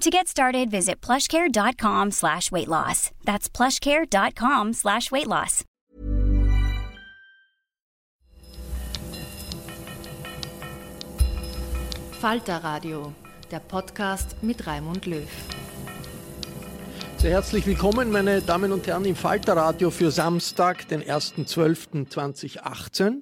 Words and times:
To 0.00 0.08
get 0.08 0.28
started, 0.28 0.70
visit 0.70 1.02
plushcare.com 1.02 2.12
slash 2.12 2.50
weight 2.50 2.68
loss. 2.68 3.10
That's 3.26 3.50
plushcare.com 3.50 4.72
slash 4.72 5.10
weight 5.10 5.26
loss. 5.26 5.62
Falter 12.18 12.64
Radio, 12.64 13.12
der 13.50 13.60
Podcast 13.60 14.42
mit 14.42 14.66
Raimund 14.66 15.04
Löw. 15.04 15.28
Sehr 17.18 17.32
herzlich 17.32 17.66
willkommen, 17.66 18.10
meine 18.10 18.40
Damen 18.40 18.72
und 18.72 18.86
Herren, 18.86 19.04
im 19.04 19.16
Falter 19.16 19.54
Radio 19.54 19.90
für 19.90 20.10
Samstag, 20.10 20.88
den 20.88 21.02
1.12.2018. 21.02 23.20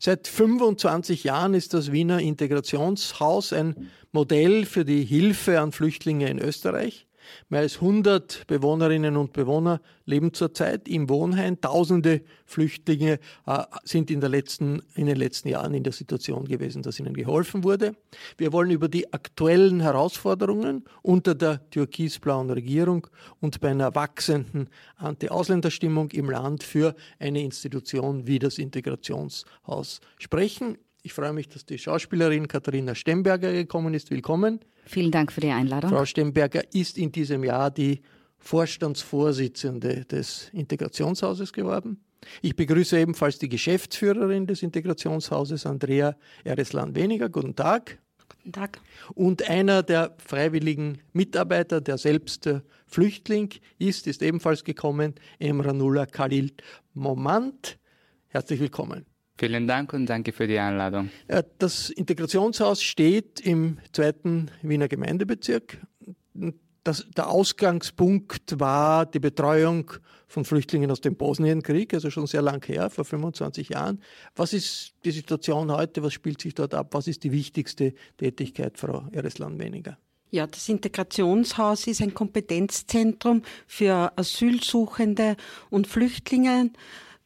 Seit 0.00 0.28
25 0.28 1.24
Jahren 1.24 1.54
ist 1.54 1.74
das 1.74 1.92
Wiener 1.92 2.20
Integrationshaus 2.20 3.52
ein 3.52 3.90
Modell 4.12 4.64
für 4.64 4.84
die 4.84 5.04
Hilfe 5.04 5.60
an 5.60 5.72
Flüchtlinge 5.72 6.28
in 6.28 6.38
Österreich. 6.38 7.07
Mehr 7.48 7.60
als 7.60 7.76
100 7.76 8.46
Bewohnerinnen 8.46 9.16
und 9.16 9.32
Bewohner 9.32 9.80
leben 10.04 10.32
zurzeit 10.32 10.88
im 10.88 11.08
Wohnheim. 11.08 11.60
Tausende 11.60 12.22
Flüchtlinge 12.46 13.18
äh, 13.46 13.62
sind 13.84 14.10
in, 14.10 14.20
letzten, 14.20 14.82
in, 14.94 15.06
den 15.06 15.16
letzten 15.16 15.48
Jahren 15.48 15.74
in 15.74 15.82
der 15.82 15.92
Situation 15.92 16.46
gewesen, 16.46 16.82
dass 16.82 16.98
ihnen 16.98 17.14
geholfen 17.14 17.64
wurde. 17.64 17.92
Wir 18.36 18.52
wollen 18.52 18.70
über 18.70 18.88
die 18.88 19.12
aktuellen 19.12 19.80
Herausforderungen 19.80 20.84
unter 21.02 21.34
der 21.34 21.68
türkisblauen 21.70 22.50
Regierung 22.50 23.06
und 23.40 23.60
bei 23.60 23.70
einer 23.70 23.94
wachsenden 23.94 24.68
Anti-Ausländerstimmung 24.96 26.10
im 26.10 26.30
Land 26.30 26.62
für 26.62 26.94
eine 27.18 27.42
Institution 27.42 28.26
wie 28.26 28.38
das 28.38 28.58
Integrationshaus 28.58 30.00
sprechen. 30.18 30.78
Ich 31.08 31.14
freue 31.14 31.32
mich, 31.32 31.48
dass 31.48 31.64
die 31.64 31.78
Schauspielerin 31.78 32.48
Katharina 32.48 32.94
Stemberger 32.94 33.50
gekommen 33.50 33.94
ist. 33.94 34.10
Willkommen. 34.10 34.60
Vielen 34.84 35.10
Dank 35.10 35.32
für 35.32 35.40
die 35.40 35.48
Einladung. 35.48 35.88
Frau 35.88 36.04
Stemberger 36.04 36.60
ist 36.74 36.98
in 36.98 37.10
diesem 37.10 37.44
Jahr 37.44 37.70
die 37.70 38.02
Vorstandsvorsitzende 38.36 40.04
des 40.04 40.50
Integrationshauses 40.52 41.54
geworden. 41.54 42.04
Ich 42.42 42.54
begrüße 42.56 43.00
ebenfalls 43.00 43.38
die 43.38 43.48
Geschäftsführerin 43.48 44.46
des 44.46 44.62
Integrationshauses, 44.62 45.64
Andrea 45.64 46.14
Ereslan-Weniger. 46.44 47.30
Guten 47.30 47.56
Tag. 47.56 47.98
Guten 48.28 48.52
Tag. 48.52 48.78
Und 49.14 49.48
einer 49.48 49.82
der 49.82 50.14
freiwilligen 50.18 50.98
Mitarbeiter, 51.14 51.80
der 51.80 51.96
selbst 51.96 52.50
Flüchtling 52.86 53.48
ist, 53.78 54.06
ist 54.06 54.20
ebenfalls 54.20 54.62
gekommen, 54.62 55.14
Emranullah 55.38 56.04
Khalil 56.04 56.52
Momant. 56.92 57.78
Herzlich 58.26 58.60
willkommen. 58.60 59.06
Vielen 59.38 59.68
Dank 59.68 59.92
und 59.92 60.06
danke 60.06 60.32
für 60.32 60.48
die 60.48 60.58
Einladung. 60.58 61.10
Äh, 61.28 61.44
das 61.58 61.90
Integrationshaus 61.90 62.82
steht 62.82 63.40
im 63.40 63.78
zweiten 63.92 64.50
Wiener 64.62 64.88
Gemeindebezirk. 64.88 65.78
Das, 66.82 67.06
der 67.16 67.28
Ausgangspunkt 67.28 68.58
war 68.58 69.06
die 69.06 69.20
Betreuung 69.20 69.92
von 70.26 70.44
Flüchtlingen 70.44 70.90
aus 70.90 71.00
dem 71.00 71.16
Bosnienkrieg, 71.16 71.94
also 71.94 72.10
schon 72.10 72.26
sehr 72.26 72.42
lang 72.42 72.64
her, 72.66 72.90
vor 72.90 73.04
25 73.04 73.70
Jahren. 73.70 74.02
Was 74.34 74.52
ist 74.52 74.94
die 75.04 75.10
Situation 75.12 75.70
heute? 75.70 76.02
Was 76.02 76.14
spielt 76.14 76.40
sich 76.40 76.54
dort 76.54 76.74
ab? 76.74 76.88
Was 76.92 77.06
ist 77.06 77.22
die 77.22 77.30
wichtigste 77.30 77.94
Tätigkeit, 78.16 78.76
Frau 78.76 79.06
Ereslan-Weniger? 79.12 79.98
Ja, 80.30 80.46
das 80.46 80.68
Integrationshaus 80.68 81.86
ist 81.86 82.02
ein 82.02 82.12
Kompetenzzentrum 82.12 83.42
für 83.66 84.12
Asylsuchende 84.16 85.36
und 85.70 85.86
Flüchtlinge. 85.86 86.70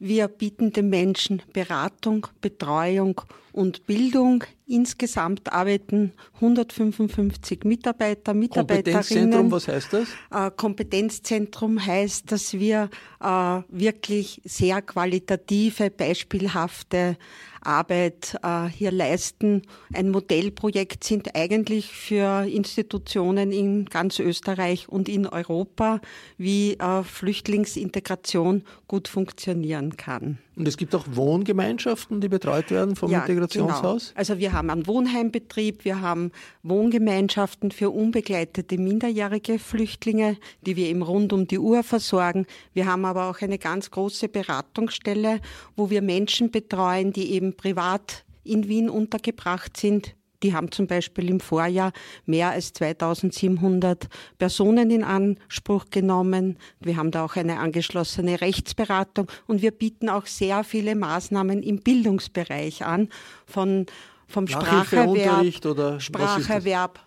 Wir 0.05 0.27
bieten 0.27 0.73
den 0.73 0.89
Menschen 0.89 1.43
Beratung, 1.53 2.27
Betreuung 2.41 3.21
und 3.53 3.87
Bildung. 3.87 4.43
Insgesamt 4.73 5.53
arbeiten 5.53 6.15
155 6.37 7.65
Mitarbeiter, 7.65 8.33
Mitarbeiterinnen. 8.33 9.31
Kompetenzzentrum, 9.31 9.51
was 9.51 9.69
heißt 9.69 9.93
das? 9.93 10.09
Äh, 10.31 10.51
Kompetenzzentrum 10.57 11.85
heißt, 11.85 12.33
dass 12.33 12.55
wir 12.55 12.89
äh, 13.21 13.27
wirklich 13.69 14.41
sehr 14.47 14.81
qualitative, 14.81 15.91
beispielhafte 15.91 17.19
Arbeit 17.61 18.39
äh, 18.43 18.65
hier 18.69 18.93
leisten. 18.93 19.61
Ein 19.93 20.09
Modellprojekt 20.09 21.05
sind 21.05 21.37
eigentlich 21.37 21.89
für 21.93 22.47
Institutionen 22.47 23.53
in 23.53 23.85
ganz 23.85 24.21
Österreich 24.21 24.89
und 24.89 25.07
in 25.07 25.27
Europa, 25.27 26.01
wie 26.39 26.79
Flüchtlingsintegration 27.05 28.65
gut 28.89 29.07
funktionieren 29.07 29.99
kann. 29.99 30.39
Und 30.55 30.69
es 30.69 30.77
gibt 30.77 30.95
auch 30.95 31.07
Wohngemeinschaften, 31.11 32.21
die 32.21 32.29
betreut 32.29 32.71
werden 32.71 32.95
vom 32.95 33.11
ja, 33.11 33.21
Integrationshaus? 33.21 34.09
Genau. 34.09 34.19
Also 34.19 34.39
wir 34.39 34.53
haben 34.53 34.69
einen 34.69 34.87
Wohnheimbetrieb, 34.87 35.85
wir 35.85 36.03
haben 36.03 36.31
Wohngemeinschaften 36.63 37.71
für 37.71 37.91
unbegleitete 37.91 38.77
minderjährige 38.77 39.59
Flüchtlinge, 39.59 40.37
die 40.61 40.77
wir 40.77 40.89
eben 40.89 41.03
rund 41.03 41.33
um 41.33 41.47
die 41.47 41.59
Uhr 41.59 41.83
versorgen. 41.83 42.47
Wir 42.75 42.87
haben 42.87 43.07
aber 43.07 43.31
auch 43.31 43.41
eine 43.41 43.59
ganz 43.59 43.91
große 43.91 44.29
Beratungsstelle, 44.29 45.41
wo 45.75 45.89
wir 45.89 46.03
Menschen 46.03 46.51
betreuen, 46.51 47.13
die 47.13 47.33
eben 47.33 47.57
privat 47.57 48.25
in 48.45 48.69
Wien 48.69 48.91
untergebracht 48.91 49.77
sind, 49.77 50.15
die 50.43 50.55
haben 50.55 50.71
zum 50.71 50.87
Beispiel 50.87 51.31
im 51.31 51.41
Vorjahr 51.41 51.93
mehr 52.27 52.51
als 52.51 52.73
2700 52.73 54.09
Personen 54.39 54.91
in 54.91 55.05
Anspruch 55.05 55.87
genommen. 55.91 56.59
Wir 56.81 56.97
haben 56.97 57.11
da 57.11 57.25
auch 57.25 57.37
eine 57.37 57.59
angeschlossene 57.59 58.41
Rechtsberatung 58.41 59.29
und 59.47 59.63
wir 59.63 59.71
bieten 59.71 60.09
auch 60.09 60.27
sehr 60.27 60.65
viele 60.65 60.95
Maßnahmen 60.95 61.63
im 61.63 61.79
Bildungsbereich 61.79 62.85
an, 62.85 63.09
von, 63.47 63.87
vom 64.27 64.49
Spracherwerb, 64.49 65.65
oder 65.65 66.01
Spracherwerb, 66.01 67.01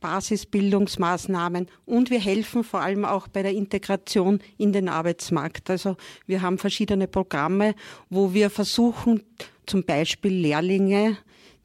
Basisbildungsmaßnahmen 0.00 1.66
und 1.86 2.10
wir 2.10 2.20
helfen 2.20 2.62
vor 2.62 2.82
allem 2.82 3.06
auch 3.06 3.26
bei 3.26 3.42
der 3.42 3.52
Integration 3.52 4.40
in 4.58 4.72
den 4.72 4.90
Arbeitsmarkt. 4.90 5.70
Also 5.70 5.96
wir 6.26 6.42
haben 6.42 6.58
verschiedene 6.58 7.08
Programme, 7.08 7.74
wo 8.10 8.34
wir 8.34 8.50
versuchen, 8.50 9.22
zum 9.64 9.82
Beispiel 9.82 10.32
Lehrlinge 10.32 11.16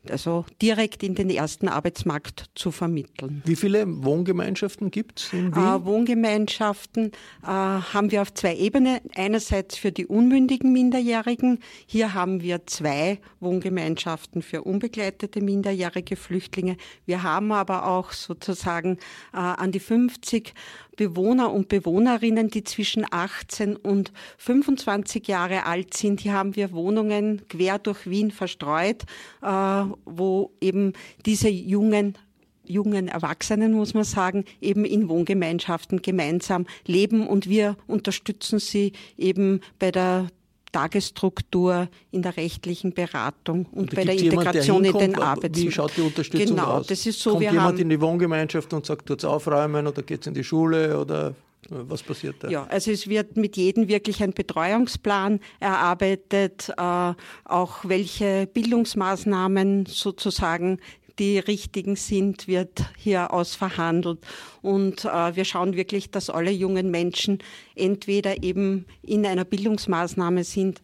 also 0.09 0.45
direkt 0.61 1.03
in 1.03 1.15
den 1.15 1.29
ersten 1.29 1.67
Arbeitsmarkt 1.67 2.45
zu 2.55 2.71
vermitteln. 2.71 3.41
Wie 3.45 3.55
viele 3.55 3.85
Wohngemeinschaften 4.03 4.91
gibt 4.91 5.19
es 5.19 5.33
in 5.33 5.55
Wien? 5.55 5.63
Äh, 5.63 5.85
Wohngemeinschaften 5.85 7.11
äh, 7.43 7.47
haben 7.47 8.11
wir 8.11 8.21
auf 8.21 8.33
zwei 8.33 8.55
Ebenen. 8.55 8.99
Einerseits 9.15 9.77
für 9.77 9.91
die 9.91 10.05
unmündigen 10.05 10.71
Minderjährigen. 10.71 11.59
Hier 11.85 12.13
haben 12.13 12.41
wir 12.41 12.65
zwei 12.65 13.19
Wohngemeinschaften 13.39 14.41
für 14.41 14.63
unbegleitete 14.63 15.41
minderjährige 15.41 16.15
Flüchtlinge. 16.15 16.77
Wir 17.05 17.23
haben 17.23 17.51
aber 17.51 17.85
auch 17.87 18.11
sozusagen 18.11 18.97
äh, 19.33 19.37
an 19.37 19.71
die 19.71 19.79
50 19.79 20.53
Bewohner 20.99 21.53
und 21.53 21.69
Bewohnerinnen, 21.69 22.49
die 22.49 22.65
zwischen 22.65 23.05
18 23.09 23.77
und 23.77 24.11
25 24.37 25.25
Jahre 25.29 25.65
alt 25.65 25.93
sind. 25.93 26.19
Hier 26.19 26.33
haben 26.33 26.57
wir 26.57 26.73
Wohnungen 26.73 27.47
quer 27.47 27.79
durch 27.79 28.09
Wien 28.09 28.31
verstreut, 28.31 29.03
äh, 29.41 29.83
wo 30.03 30.51
eben 30.59 30.91
diese 31.25 31.47
jungen 31.47 32.17
jungen 32.65 33.07
Erwachsenen, 33.07 33.73
muss 33.73 33.95
man 33.95 34.03
sagen, 34.03 34.43
eben 34.61 34.85
in 34.85 35.09
Wohngemeinschaften 35.09 36.03
gemeinsam 36.03 36.67
leben 36.85 37.25
und 37.25 37.49
wir 37.49 37.77
unterstützen 37.87 38.59
sie 38.59 38.91
eben 39.17 39.61
bei 39.79 39.89
der 39.89 40.27
Tagesstruktur, 40.71 41.89
in 42.11 42.21
der 42.21 42.37
rechtlichen 42.37 42.93
Beratung 42.93 43.65
und, 43.71 43.79
und 43.79 43.95
bei 43.95 44.05
der 44.05 44.15
Integration 44.15 44.83
jemand, 44.83 45.03
in 45.03 45.11
den 45.11 45.21
Arbeitsmarkt. 45.21 45.57
Wie 45.57 45.71
schaut 45.71 45.97
die 45.97 46.01
Unterstützung 46.01 46.57
genau, 46.57 46.67
aus? 46.67 46.87
Das 46.87 47.05
ist 47.05 47.19
so, 47.19 47.31
Kommt 47.31 47.41
wir 47.41 47.51
jemand 47.51 47.67
haben, 47.69 47.79
in 47.79 47.89
die 47.89 48.01
Wohngemeinschaft 48.01 48.73
und 48.73 48.85
sagt, 48.85 49.05
tut's 49.07 49.25
aufräumen 49.25 49.87
oder 49.87 50.01
geht's 50.03 50.27
in 50.27 50.33
die 50.33 50.43
Schule 50.43 50.99
oder 50.99 51.33
was 51.69 52.03
passiert 52.03 52.37
da? 52.39 52.49
Ja, 52.49 52.65
also 52.69 52.91
es 52.91 53.07
wird 53.07 53.37
mit 53.37 53.57
jedem 53.57 53.87
wirklich 53.87 54.23
ein 54.23 54.33
Betreuungsplan 54.33 55.39
erarbeitet, 55.59 56.69
äh, 56.77 57.13
auch 57.45 57.77
welche 57.83 58.47
Bildungsmaßnahmen 58.47 59.85
sozusagen 59.85 60.79
die 61.19 61.37
richtigen 61.37 61.95
sind, 61.95 62.47
wird 62.47 62.85
hier 62.97 63.33
ausverhandelt. 63.33 64.19
Und 64.61 65.05
äh, 65.05 65.35
wir 65.35 65.45
schauen 65.45 65.75
wirklich, 65.75 66.09
dass 66.09 66.29
alle 66.29 66.51
jungen 66.51 66.89
Menschen 66.89 67.39
entweder 67.75 68.41
eben 68.43 68.85
in 69.03 69.25
einer 69.25 69.45
Bildungsmaßnahme 69.45 70.43
sind, 70.43 70.81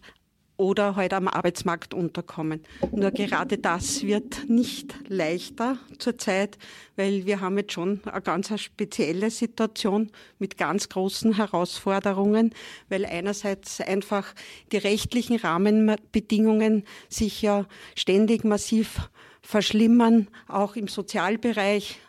oder 0.58 0.92
heute 0.92 0.98
halt 0.98 1.14
am 1.14 1.28
Arbeitsmarkt 1.28 1.94
unterkommen. 1.94 2.62
Nur 2.92 3.12
gerade 3.12 3.58
das 3.58 4.04
wird 4.04 4.48
nicht 4.48 4.96
leichter 5.08 5.78
zurzeit, 6.00 6.58
weil 6.96 7.26
wir 7.26 7.42
haben 7.42 7.58
jetzt 7.58 7.74
schon 7.74 8.02
eine 8.06 8.22
ganz 8.22 8.58
spezielle 8.60 9.30
Situation 9.32 10.12
mit 10.40 10.58
ganz 10.58 10.88
großen 10.90 11.36
Herausforderungen, 11.36 12.54
weil 12.90 13.06
einerseits 13.06 13.82
einfach 13.82 14.34
die 14.72 14.78
rechtlichen 14.78 15.38
Rahmenbedingungen 15.38 16.86
sich 17.10 17.42
ja 17.42 17.66
ständig 17.96 18.46
massiv 18.46 19.10
verschlimmern, 19.46 20.28
auch 20.48 20.76
im 20.76 20.88
Sozialbereich. 20.88 22.00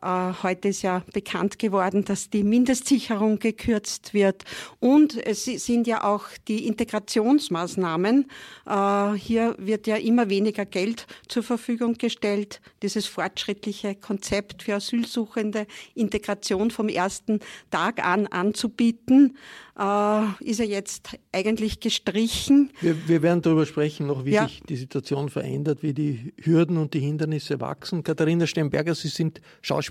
Äh, 0.00 0.32
heute 0.42 0.68
ist 0.68 0.82
ja 0.82 1.02
bekannt 1.12 1.58
geworden, 1.58 2.04
dass 2.04 2.30
die 2.30 2.44
Mindestsicherung 2.44 3.38
gekürzt 3.38 4.14
wird. 4.14 4.44
Und 4.80 5.16
es 5.26 5.44
sind 5.44 5.86
ja 5.86 6.04
auch 6.04 6.24
die 6.48 6.66
Integrationsmaßnahmen. 6.66 8.26
Äh, 8.66 9.12
hier 9.12 9.54
wird 9.58 9.86
ja 9.86 9.96
immer 9.96 10.30
weniger 10.30 10.64
Geld 10.64 11.06
zur 11.28 11.42
Verfügung 11.42 11.94
gestellt. 11.94 12.62
Dieses 12.82 13.06
fortschrittliche 13.06 13.94
Konzept 13.94 14.62
für 14.62 14.76
Asylsuchende, 14.76 15.66
Integration 15.94 16.70
vom 16.70 16.88
ersten 16.88 17.40
Tag 17.70 18.04
an 18.04 18.26
anzubieten, 18.28 19.36
äh, 19.78 20.24
ist 20.40 20.58
ja 20.58 20.64
jetzt 20.64 21.18
eigentlich 21.32 21.80
gestrichen. 21.80 22.70
Wir, 22.80 23.08
wir 23.08 23.22
werden 23.22 23.42
darüber 23.42 23.66
sprechen, 23.66 24.06
noch 24.06 24.24
wie 24.24 24.32
ja. 24.32 24.46
sich 24.46 24.62
die 24.68 24.76
Situation 24.76 25.28
verändert, 25.28 25.82
wie 25.82 25.92
die 25.92 26.32
Hürden 26.40 26.78
und 26.78 26.94
die 26.94 27.00
Hindernisse 27.00 27.60
wachsen. 27.60 28.02
Katharina 28.02 28.46
Steinberger, 28.46 28.94
Sie 28.94 29.08
sind 29.08 29.40
Schauspielerin 29.60 29.81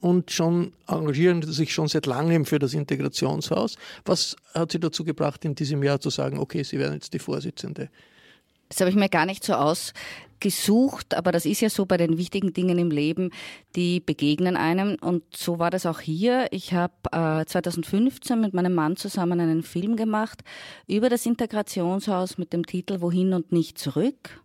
und 0.00 0.30
schon 0.30 0.72
engagieren 0.86 1.42
sich 1.42 1.72
schon 1.72 1.88
seit 1.88 2.06
langem 2.06 2.44
für 2.44 2.58
das 2.58 2.74
Integrationshaus. 2.74 3.76
Was 4.04 4.36
hat 4.54 4.72
Sie 4.72 4.80
dazu 4.80 5.04
gebracht, 5.04 5.44
in 5.44 5.54
diesem 5.54 5.82
Jahr 5.82 6.00
zu 6.00 6.10
sagen, 6.10 6.38
okay, 6.38 6.62
Sie 6.62 6.78
werden 6.78 6.94
jetzt 6.94 7.12
die 7.12 7.18
Vorsitzende? 7.18 7.88
Das 8.68 8.80
habe 8.80 8.90
ich 8.90 8.96
mir 8.96 9.08
gar 9.08 9.26
nicht 9.26 9.44
so 9.44 9.54
ausgesucht, 10.36 11.14
aber 11.14 11.32
das 11.32 11.46
ist 11.46 11.60
ja 11.60 11.70
so 11.70 11.86
bei 11.86 11.96
den 11.96 12.18
wichtigen 12.18 12.52
Dingen 12.52 12.78
im 12.78 12.90
Leben, 12.90 13.30
die 13.74 14.00
begegnen 14.00 14.56
einem. 14.56 14.96
Und 15.00 15.24
so 15.34 15.58
war 15.58 15.70
das 15.70 15.86
auch 15.86 16.00
hier. 16.00 16.46
Ich 16.50 16.74
habe 16.74 16.92
äh, 17.12 17.44
2015 17.44 18.40
mit 18.40 18.54
meinem 18.54 18.74
Mann 18.74 18.96
zusammen 18.96 19.40
einen 19.40 19.62
Film 19.62 19.96
gemacht 19.96 20.42
über 20.86 21.08
das 21.08 21.26
Integrationshaus 21.26 22.38
mit 22.38 22.52
dem 22.52 22.66
Titel 22.66 23.00
Wohin 23.00 23.32
und 23.32 23.52
nicht 23.52 23.78
zurück. 23.78 24.42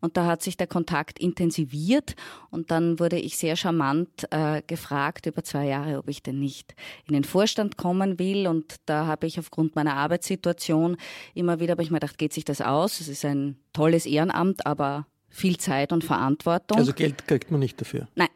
Und 0.00 0.18
da 0.18 0.26
hat 0.26 0.42
sich 0.42 0.58
der 0.58 0.66
Kontakt 0.66 1.18
intensiviert 1.18 2.14
und 2.50 2.70
dann 2.70 3.00
wurde 3.00 3.18
ich 3.18 3.38
sehr 3.38 3.56
charmant 3.56 4.26
äh, 4.30 4.60
gefragt 4.66 5.24
über 5.24 5.42
zwei 5.44 5.66
Jahre, 5.66 5.96
ob 5.96 6.08
ich 6.10 6.22
denn 6.22 6.38
nicht 6.38 6.74
in 7.08 7.14
den 7.14 7.24
Vorstand 7.24 7.78
kommen 7.78 8.18
will. 8.18 8.46
Und 8.46 8.76
da 8.84 9.06
habe 9.06 9.26
ich 9.26 9.38
aufgrund 9.38 9.76
meiner 9.76 9.96
Arbeitssituation 9.96 10.98
immer 11.32 11.58
wieder, 11.58 11.70
habe 11.72 11.82
ich 11.82 11.90
mir 11.90 12.00
gedacht, 12.00 12.18
geht 12.18 12.34
sich 12.34 12.44
das 12.44 12.60
aus? 12.60 13.00
Es 13.00 13.08
ist 13.08 13.24
ein 13.24 13.56
tolles 13.74 14.06
Ehrenamt, 14.06 14.64
aber 14.64 15.06
viel 15.28 15.58
Zeit 15.58 15.92
und 15.92 16.04
Verantwortung. 16.04 16.78
Also 16.78 16.94
Geld 16.94 17.26
kriegt 17.28 17.50
man 17.50 17.60
nicht 17.60 17.78
dafür? 17.80 18.08
Nein, 18.14 18.28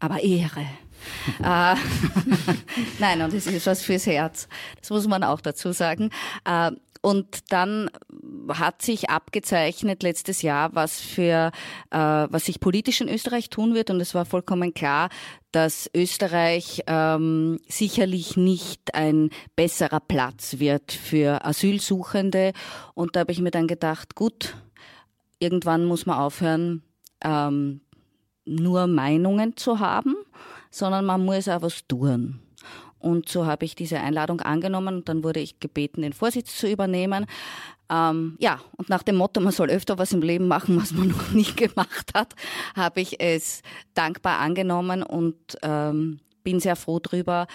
aber 0.00 0.22
Ehre. 0.22 0.66
äh, 1.42 1.74
Nein, 2.98 3.22
und 3.22 3.32
es 3.32 3.46
ist 3.46 3.66
was 3.66 3.82
fürs 3.82 4.06
Herz. 4.06 4.48
Das 4.80 4.90
muss 4.90 5.06
man 5.06 5.22
auch 5.22 5.40
dazu 5.40 5.72
sagen. 5.72 6.10
Äh, 6.44 6.72
und 7.04 7.52
dann 7.52 7.90
hat 8.48 8.80
sich 8.80 9.10
abgezeichnet 9.10 10.02
letztes 10.02 10.40
Jahr, 10.40 10.74
was 10.74 11.02
für 11.02 11.50
äh, 11.90 11.98
was 11.98 12.46
sich 12.46 12.60
politisch 12.60 13.02
in 13.02 13.10
Österreich 13.10 13.50
tun 13.50 13.74
wird. 13.74 13.90
Und 13.90 14.00
es 14.00 14.14
war 14.14 14.24
vollkommen 14.24 14.72
klar, 14.72 15.10
dass 15.52 15.90
Österreich 15.94 16.82
ähm, 16.86 17.60
sicherlich 17.68 18.38
nicht 18.38 18.94
ein 18.94 19.28
besserer 19.54 20.00
Platz 20.00 20.58
wird 20.60 20.92
für 20.92 21.44
Asylsuchende. 21.44 22.54
Und 22.94 23.16
da 23.16 23.20
habe 23.20 23.32
ich 23.32 23.40
mir 23.42 23.50
dann 23.50 23.66
gedacht, 23.66 24.14
gut, 24.14 24.54
irgendwann 25.44 25.84
muss 25.84 26.06
man 26.06 26.18
aufhören, 26.18 26.82
ähm, 27.22 27.80
nur 28.46 28.86
Meinungen 28.86 29.56
zu 29.56 29.78
haben, 29.78 30.16
sondern 30.70 31.04
man 31.04 31.24
muss 31.24 31.48
auch 31.48 31.62
was 31.62 31.86
tun. 31.86 32.40
Und 32.98 33.28
so 33.28 33.44
habe 33.44 33.66
ich 33.66 33.74
diese 33.74 34.00
Einladung 34.00 34.40
angenommen 34.40 34.96
und 34.96 35.08
dann 35.10 35.22
wurde 35.22 35.40
ich 35.40 35.60
gebeten, 35.60 36.00
den 36.00 36.14
Vorsitz 36.14 36.56
zu 36.56 36.70
übernehmen. 36.70 37.26
Ähm, 37.90 38.36
ja, 38.40 38.60
und 38.78 38.88
nach 38.88 39.02
dem 39.02 39.16
Motto, 39.16 39.42
man 39.42 39.52
soll 39.52 39.68
öfter 39.68 39.98
was 39.98 40.14
im 40.14 40.22
Leben 40.22 40.48
machen, 40.48 40.80
was 40.80 40.92
man 40.92 41.08
noch 41.08 41.30
nie 41.32 41.44
gemacht 41.44 42.12
hat, 42.14 42.34
habe 42.74 43.02
ich 43.02 43.20
es 43.20 43.60
dankbar 43.92 44.38
angenommen 44.38 45.02
und 45.02 45.36
ähm, 45.62 46.20
bin 46.42 46.60
sehr 46.60 46.76
froh 46.76 46.98
drüber, 46.98 47.46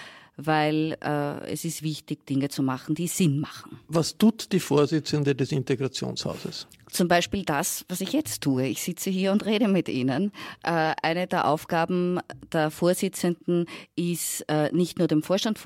weil 0.46 0.96
äh, 1.02 1.50
es 1.50 1.64
ist 1.64 1.82
wichtig, 1.82 2.26
Dinge 2.26 2.48
zu 2.48 2.62
machen, 2.62 2.94
die 2.94 3.08
Sinn 3.08 3.40
machen. 3.40 3.78
Was 3.88 4.16
tut 4.16 4.52
die 4.52 4.60
Vorsitzende 4.60 5.34
des 5.34 5.52
Integrationshauses? 5.52 6.66
Zum 6.90 7.06
Beispiel 7.06 7.44
das, 7.44 7.84
was 7.88 8.00
ich 8.00 8.12
jetzt 8.12 8.42
tue. 8.42 8.66
Ich 8.66 8.82
sitze 8.82 9.10
hier 9.10 9.30
und 9.30 9.46
rede 9.46 9.68
mit 9.68 9.88
Ihnen. 9.88 10.32
Äh, 10.64 10.92
eine 11.02 11.26
der 11.28 11.46
Aufgaben 11.46 12.18
der 12.52 12.70
Vorsitzenden 12.70 13.66
ist, 13.94 14.44
äh, 14.48 14.72
nicht 14.72 14.98
nur 14.98 15.06
dem 15.06 15.22
Vorstand 15.22 15.60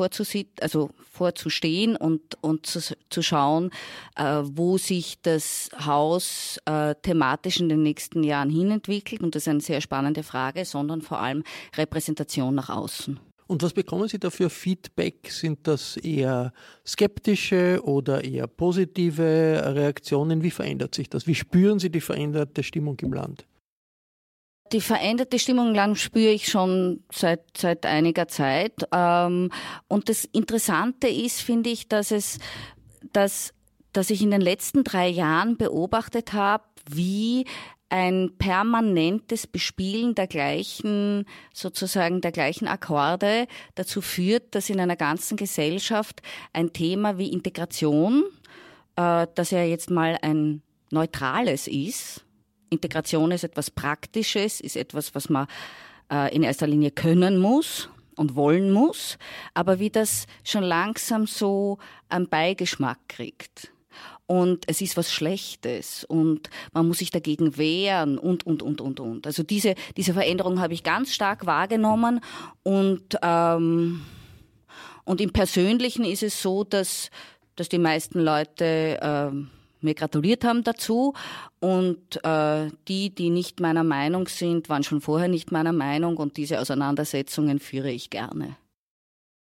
also 0.60 0.90
vorzustehen 1.10 1.96
und, 1.96 2.20
und 2.42 2.66
zu, 2.66 2.80
zu 3.08 3.22
schauen, 3.22 3.70
äh, 4.16 4.42
wo 4.42 4.76
sich 4.76 5.20
das 5.22 5.70
Haus 5.84 6.60
thematisch 7.02 7.60
in 7.60 7.68
den 7.68 7.82
nächsten 7.82 8.22
Jahren 8.22 8.50
hinentwickelt. 8.50 9.22
Und 9.22 9.34
das 9.34 9.44
ist 9.44 9.48
eine 9.48 9.60
sehr 9.60 9.80
spannende 9.80 10.22
Frage, 10.22 10.64
sondern 10.64 11.02
vor 11.02 11.20
allem 11.20 11.44
Repräsentation 11.76 12.54
nach 12.54 12.68
außen. 12.68 13.18
Und 13.46 13.62
was 13.62 13.72
bekommen 13.72 14.08
Sie 14.08 14.18
da 14.18 14.30
für 14.30 14.48
Feedback? 14.48 15.30
Sind 15.30 15.66
das 15.66 15.96
eher 15.98 16.52
skeptische 16.86 17.80
oder 17.84 18.24
eher 18.24 18.46
positive 18.46 19.74
Reaktionen? 19.74 20.42
Wie 20.42 20.50
verändert 20.50 20.94
sich 20.94 21.10
das? 21.10 21.26
Wie 21.26 21.34
spüren 21.34 21.78
Sie 21.78 21.90
die 21.90 22.00
veränderte 22.00 22.62
Stimmung 22.62 22.98
im 23.00 23.12
Land? 23.12 23.46
Die 24.72 24.80
veränderte 24.80 25.38
Stimmung 25.38 25.68
im 25.68 25.74
Land 25.74 25.98
spüre 25.98 26.32
ich 26.32 26.48
schon 26.48 27.04
seit, 27.12 27.42
seit 27.56 27.84
einiger 27.84 28.28
Zeit. 28.28 28.72
Ähm, 28.92 29.50
und 29.88 30.08
das 30.08 30.24
Interessante 30.24 31.06
ist, 31.08 31.42
finde 31.42 31.68
ich, 31.68 31.88
dass 31.88 32.10
es, 32.10 32.38
dass, 33.12 33.52
dass 33.92 34.08
ich 34.08 34.22
in 34.22 34.30
den 34.30 34.40
letzten 34.40 34.82
drei 34.82 35.08
Jahren 35.08 35.58
beobachtet 35.58 36.32
habe, 36.32 36.64
wie 36.90 37.46
ein 37.94 38.32
permanentes 38.38 39.46
Bespielen 39.46 40.16
der 40.16 40.26
gleichen, 40.26 41.26
sozusagen 41.52 42.20
der 42.20 42.32
gleichen 42.32 42.66
Akkorde 42.66 43.46
dazu 43.76 44.00
führt, 44.00 44.56
dass 44.56 44.68
in 44.68 44.80
einer 44.80 44.96
ganzen 44.96 45.36
Gesellschaft 45.36 46.20
ein 46.52 46.72
Thema 46.72 47.18
wie 47.18 47.30
Integration, 47.30 48.24
äh, 48.96 49.28
das 49.36 49.52
ja 49.52 49.62
jetzt 49.62 49.90
mal 49.90 50.18
ein 50.22 50.62
neutrales 50.90 51.68
ist, 51.68 52.24
Integration 52.68 53.30
ist 53.30 53.44
etwas 53.44 53.70
Praktisches, 53.70 54.60
ist 54.60 54.74
etwas, 54.74 55.14
was 55.14 55.28
man 55.28 55.46
äh, 56.10 56.34
in 56.34 56.42
erster 56.42 56.66
Linie 56.66 56.90
können 56.90 57.38
muss 57.38 57.88
und 58.16 58.34
wollen 58.34 58.72
muss, 58.72 59.18
aber 59.54 59.78
wie 59.78 59.90
das 59.90 60.26
schon 60.42 60.64
langsam 60.64 61.28
so 61.28 61.78
einen 62.08 62.28
Beigeschmack 62.28 62.98
kriegt. 63.06 63.70
Und 64.26 64.64
es 64.68 64.80
ist 64.80 64.96
was 64.96 65.12
Schlechtes 65.12 66.04
und 66.04 66.48
man 66.72 66.88
muss 66.88 66.98
sich 66.98 67.10
dagegen 67.10 67.56
wehren 67.56 68.18
und, 68.18 68.46
und, 68.46 68.62
und, 68.62 68.80
und, 68.80 69.00
und. 69.00 69.26
Also 69.26 69.42
diese, 69.42 69.74
diese 69.96 70.14
Veränderung 70.14 70.60
habe 70.60 70.74
ich 70.74 70.82
ganz 70.82 71.12
stark 71.12 71.46
wahrgenommen 71.46 72.20
und, 72.62 73.18
ähm, 73.22 74.02
und 75.04 75.20
im 75.20 75.32
Persönlichen 75.32 76.04
ist 76.04 76.22
es 76.22 76.40
so, 76.40 76.64
dass, 76.64 77.10
dass 77.56 77.68
die 77.68 77.78
meisten 77.78 78.20
Leute 78.20 78.98
ähm, 79.02 79.50
mir 79.80 79.94
gratuliert 79.94 80.44
haben 80.44 80.64
dazu 80.64 81.12
und 81.60 82.24
äh, 82.24 82.70
die, 82.88 83.14
die 83.14 83.28
nicht 83.28 83.60
meiner 83.60 83.84
Meinung 83.84 84.26
sind, 84.28 84.70
waren 84.70 84.82
schon 84.82 85.02
vorher 85.02 85.28
nicht 85.28 85.52
meiner 85.52 85.74
Meinung 85.74 86.16
und 86.16 86.38
diese 86.38 86.60
Auseinandersetzungen 86.60 87.60
führe 87.60 87.90
ich 87.90 88.08
gerne. 88.08 88.56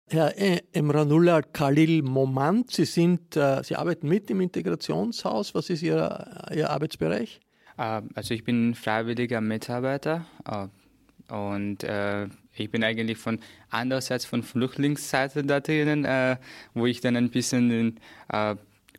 Herr 0.07 0.33
Emranullah 0.71 1.41
Khalil 1.41 2.03
Momant, 2.03 2.71
Sie, 2.71 2.85
sind, 2.85 3.35
äh, 3.35 3.63
Sie 3.63 3.75
arbeiten 3.75 4.07
mit 4.07 4.29
im 4.29 4.39
Integrationshaus. 4.39 5.55
Was 5.55 5.71
ist 5.71 5.81
Ihr, 5.81 6.47
Ihr 6.53 6.69
Arbeitsbereich? 6.69 7.39
Äh, 7.77 8.01
also 8.13 8.33
ich 8.35 8.43
bin 8.43 8.75
freiwilliger 8.75 9.41
Mitarbeiter 9.41 10.25
äh, 10.45 11.33
und 11.33 11.83
äh, 11.83 12.27
ich 12.53 12.69
bin 12.69 12.83
eigentlich 12.83 13.17
von 13.17 13.39
andererseits 13.69 14.25
von 14.25 14.43
Flüchtlingsseite 14.43 15.43
da 15.43 15.59
drinnen, 15.59 16.05
äh, 16.05 16.37
wo 16.75 16.85
ich 16.85 17.01
dann 17.01 17.15
ein 17.15 17.31
bisschen 17.31 17.99
äh, 18.29 18.55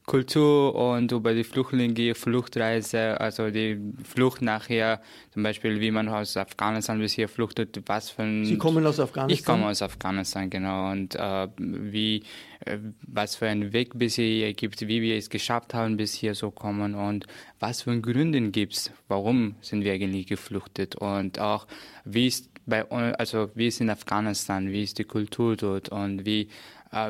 Kultur 0.07 0.73
und 0.77 1.11
über 1.11 1.35
die 1.35 1.43
Flüchtlinge, 1.43 2.15
Fluchtreise, 2.15 3.21
also 3.21 3.51
die 3.51 3.81
Flucht 4.05 4.41
nachher, 4.41 5.01
zum 5.33 5.43
Beispiel 5.43 5.81
wie 5.81 5.91
man 5.91 6.09
aus 6.09 6.37
Afghanistan 6.37 7.01
bis 7.01 7.13
hier 7.13 7.29
fluchtet, 7.29 7.83
was 7.87 8.11
für 8.11 8.23
ein... 8.23 8.45
Sie 8.45 8.57
kommen 8.57 8.87
aus 8.87 9.01
Afghanistan? 9.01 9.37
Ich 9.37 9.45
komme 9.45 9.67
aus 9.67 9.83
Afghanistan, 9.83 10.49
genau. 10.49 10.93
Und 10.93 11.17
äh, 11.17 11.49
wie, 11.59 12.23
äh, 12.61 12.79
was 13.03 13.35
für 13.35 13.49
einen 13.49 13.73
Weg 13.73 13.99
bis 13.99 14.15
hier 14.15 14.55
gibt, 14.55 14.81
wie 14.87 15.03
wir 15.03 15.17
es 15.17 15.29
geschafft 15.29 15.75
haben, 15.75 15.97
bis 15.97 16.15
hier 16.15 16.37
so 16.37 16.53
kommen 16.53 16.95
und 16.95 17.27
was 17.59 17.83
für 17.83 18.01
Gründe 18.01 18.41
gibt 18.51 18.75
es, 18.75 18.93
warum 19.09 19.57
sind 19.61 19.83
wir 19.83 19.93
eigentlich 19.93 20.29
gefluchtet 20.29 20.95
und 20.95 21.41
auch 21.41 21.67
wie 22.05 22.29
ist 22.29 22.49
bei 22.67 22.89
also 22.91 23.51
wie 23.55 23.69
ist 23.69 23.81
in 23.81 23.91
Afghanistan, 23.91 24.71
wie 24.71 24.83
ist 24.83 24.99
die 24.99 25.05
Kultur 25.05 25.57
dort 25.57 25.89
und 25.89 26.27
wie 26.27 26.49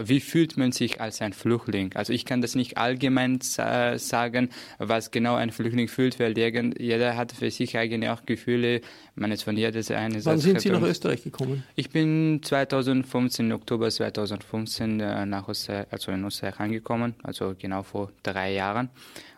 wie 0.04 0.20
fühlt 0.20 0.56
man 0.56 0.72
sich 0.72 1.00
als 1.00 1.20
ein 1.20 1.32
Flüchtling? 1.32 1.92
Also 1.94 2.12
ich 2.12 2.24
kann 2.24 2.40
das 2.40 2.54
nicht 2.54 2.78
allgemein 2.78 3.40
sagen, 3.40 4.50
was 4.78 5.10
genau 5.10 5.34
ein 5.34 5.50
Flüchtling 5.50 5.88
fühlt, 5.88 6.18
weil 6.18 6.36
jeder 6.36 7.16
hat 7.16 7.32
für 7.32 7.50
sich 7.50 7.76
eigentlich 7.76 8.10
auch 8.10 8.24
Gefühle. 8.26 8.80
Man 9.14 9.32
ist 9.32 9.42
von 9.42 9.56
jeder 9.56 9.80
eine 9.96 10.24
Wann 10.24 10.38
sind 10.38 10.60
Sie 10.60 10.70
nach 10.70 10.82
Österreich 10.82 11.22
gekommen? 11.22 11.62
Ich 11.74 11.90
bin 11.90 12.40
2015, 12.42 13.52
Oktober 13.52 13.90
2015 13.90 15.00
äh, 15.00 15.26
nach 15.26 15.48
Österreich, 15.48 15.86
also 15.90 16.12
in 16.12 16.24
Österreich 16.24 16.58
angekommen, 16.58 17.14
also 17.22 17.54
genau 17.58 17.82
vor 17.82 18.12
drei 18.22 18.52
Jahren. 18.52 18.90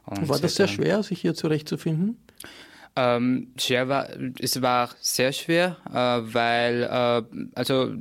Und 0.04 0.28
war 0.28 0.38
das 0.38 0.54
sehr 0.54 0.68
schwer, 0.68 1.02
sich 1.02 1.20
hier 1.20 1.34
zurechtzufinden? 1.34 2.16
Ähm, 2.96 3.52
schwer 3.56 3.88
war, 3.88 4.08
es 4.40 4.60
war 4.62 4.90
sehr 5.00 5.32
schwer, 5.32 5.76
äh, 5.88 6.34
weil 6.34 6.82
äh, 6.82 7.22
also 7.54 7.94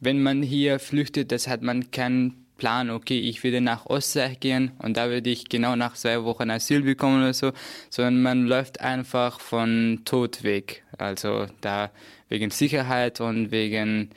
wenn 0.00 0.22
man 0.22 0.42
hier 0.42 0.78
flüchtet, 0.78 1.30
das 1.30 1.46
hat 1.46 1.62
man 1.62 1.90
keinen 1.90 2.46
Plan, 2.56 2.90
okay, 2.90 3.18
ich 3.18 3.42
würde 3.42 3.62
nach 3.62 3.88
Österreich 3.88 4.38
gehen 4.38 4.72
und 4.78 4.96
da 4.98 5.08
würde 5.08 5.30
ich 5.30 5.48
genau 5.48 5.76
nach 5.76 5.94
zwei 5.94 6.22
Wochen 6.24 6.50
Asyl 6.50 6.82
bekommen 6.82 7.22
oder 7.22 7.32
so, 7.32 7.52
sondern 7.88 8.20
man 8.20 8.46
läuft 8.46 8.80
einfach 8.82 9.40
von 9.40 10.02
Tod 10.04 10.42
weg. 10.42 10.84
Also 10.98 11.46
da 11.62 11.90
wegen 12.28 12.50
Sicherheit 12.50 13.20
und 13.22 13.50
wegen 13.50 14.10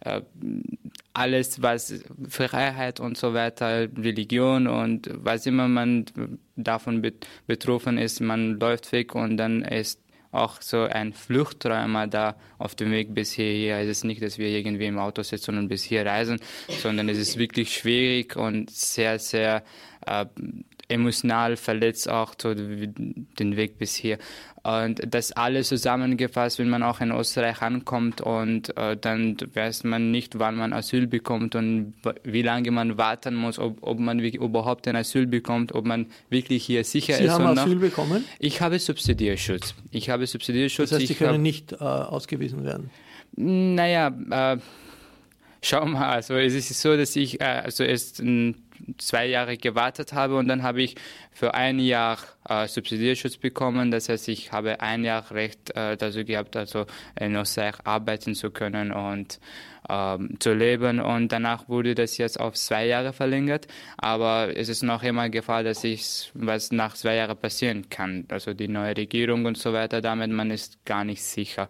äh, 0.00 0.20
alles, 1.12 1.60
was 1.60 2.04
Freiheit 2.28 3.00
und 3.00 3.18
so 3.18 3.34
weiter, 3.34 3.88
Religion 3.98 4.68
und 4.68 5.10
was 5.12 5.46
immer 5.46 5.66
man 5.66 6.04
davon 6.54 7.04
betroffen 7.48 7.98
ist, 7.98 8.20
man 8.20 8.60
läuft 8.60 8.92
weg 8.92 9.16
und 9.16 9.36
dann 9.36 9.62
ist 9.62 10.00
auch 10.30 10.60
so 10.60 10.82
ein 10.82 11.12
Fluchtträumer 11.12 12.06
da 12.06 12.36
auf 12.58 12.74
dem 12.74 12.90
Weg 12.90 13.14
bis 13.14 13.32
hierher. 13.32 13.80
Es 13.80 13.88
ist 13.88 14.04
nicht, 14.04 14.22
dass 14.22 14.38
wir 14.38 14.48
irgendwie 14.48 14.86
im 14.86 14.98
Auto 14.98 15.22
sitzen 15.22 15.56
und 15.58 15.68
bis 15.68 15.82
hier 15.82 16.04
reisen, 16.04 16.40
sondern 16.68 17.08
es 17.08 17.18
ist 17.18 17.38
wirklich 17.38 17.74
schwierig 17.74 18.36
und 18.36 18.70
sehr, 18.70 19.18
sehr 19.18 19.62
äh, 20.06 20.26
emotional 20.88 21.56
verletzt 21.56 22.08
auch 22.08 22.34
so 22.40 22.54
den 22.54 23.56
Weg 23.56 23.78
bis 23.78 23.94
hier. 23.94 24.18
Und 24.68 25.00
das 25.14 25.32
alles 25.32 25.68
zusammengefasst, 25.68 26.58
wenn 26.58 26.68
man 26.68 26.82
auch 26.82 27.00
in 27.00 27.10
Österreich 27.10 27.62
ankommt 27.62 28.20
und 28.20 28.76
äh, 28.76 28.98
dann 29.00 29.38
weiß 29.54 29.84
man 29.84 30.10
nicht, 30.10 30.38
wann 30.38 30.56
man 30.56 30.74
Asyl 30.74 31.06
bekommt 31.06 31.54
und 31.54 31.94
wie 32.22 32.42
lange 32.42 32.70
man 32.70 32.98
warten 32.98 33.34
muss, 33.34 33.58
ob, 33.58 33.78
ob 33.80 33.98
man 33.98 34.18
überhaupt 34.18 34.86
ein 34.86 34.96
Asyl 34.96 35.26
bekommt, 35.26 35.74
ob 35.74 35.86
man 35.86 36.06
wirklich 36.28 36.66
hier 36.66 36.84
sicher 36.84 37.14
Sie 37.14 37.24
ist. 37.24 37.28
Sie 37.28 37.30
haben 37.30 37.46
Asyl 37.58 37.76
nach, 37.76 37.80
bekommen? 37.80 38.26
Ich 38.40 38.60
habe 38.60 38.78
Subsidierschutz. 38.78 39.74
Ich 39.90 40.10
habe 40.10 40.26
Subsidierschutz. 40.26 40.90
Das 40.90 40.98
heißt, 40.98 41.08
Sie 41.08 41.14
können 41.14 41.34
hab, 41.34 41.40
nicht 41.40 41.72
äh, 41.72 41.76
ausgewiesen 41.76 42.62
werden? 42.62 42.90
Naja, 43.36 44.12
äh, 44.30 44.58
schau 45.62 45.86
mal, 45.86 46.10
also 46.10 46.34
es 46.34 46.54
ist 46.54 46.78
so, 46.78 46.94
dass 46.94 47.16
ich 47.16 47.40
äh, 47.40 47.44
also 47.44 47.84
erst 47.84 48.20
zwei 48.98 49.26
Jahre 49.26 49.56
gewartet 49.56 50.12
habe 50.12 50.36
und 50.36 50.48
dann 50.48 50.62
habe 50.62 50.82
ich 50.82 50.96
für 51.32 51.54
ein 51.54 51.78
Jahr 51.78 52.18
äh, 52.48 52.66
Subsidierschutz 52.66 53.36
bekommen. 53.36 53.90
Das 53.90 54.08
heißt, 54.08 54.28
ich 54.28 54.52
habe 54.52 54.80
ein 54.80 55.04
Jahr 55.04 55.30
Recht 55.30 55.74
äh, 55.76 55.96
dazu 55.96 56.24
gehabt, 56.24 56.56
also 56.56 56.86
in 57.18 57.34
Österreich 57.36 57.74
arbeiten 57.84 58.34
zu 58.34 58.50
können 58.50 58.92
und 58.92 59.38
ähm, 59.88 60.36
zu 60.38 60.52
leben. 60.52 61.00
Und 61.00 61.32
danach 61.32 61.68
wurde 61.68 61.94
das 61.94 62.18
jetzt 62.18 62.40
auf 62.40 62.54
zwei 62.54 62.86
Jahre 62.86 63.12
verlängert. 63.12 63.66
Aber 63.96 64.56
es 64.56 64.68
ist 64.68 64.82
noch 64.82 65.02
immer 65.02 65.28
Gefahr, 65.28 65.62
dass 65.62 65.84
ich 65.84 66.30
was 66.34 66.72
nach 66.72 66.94
zwei 66.94 67.16
Jahren 67.16 67.36
passieren 67.36 67.88
kann. 67.88 68.26
Also 68.28 68.54
die 68.54 68.68
neue 68.68 68.96
Regierung 68.96 69.44
und 69.44 69.58
so 69.58 69.72
weiter, 69.72 70.00
damit 70.00 70.30
man 70.30 70.50
ist 70.50 70.84
gar 70.84 71.04
nicht 71.04 71.22
sicher. 71.22 71.68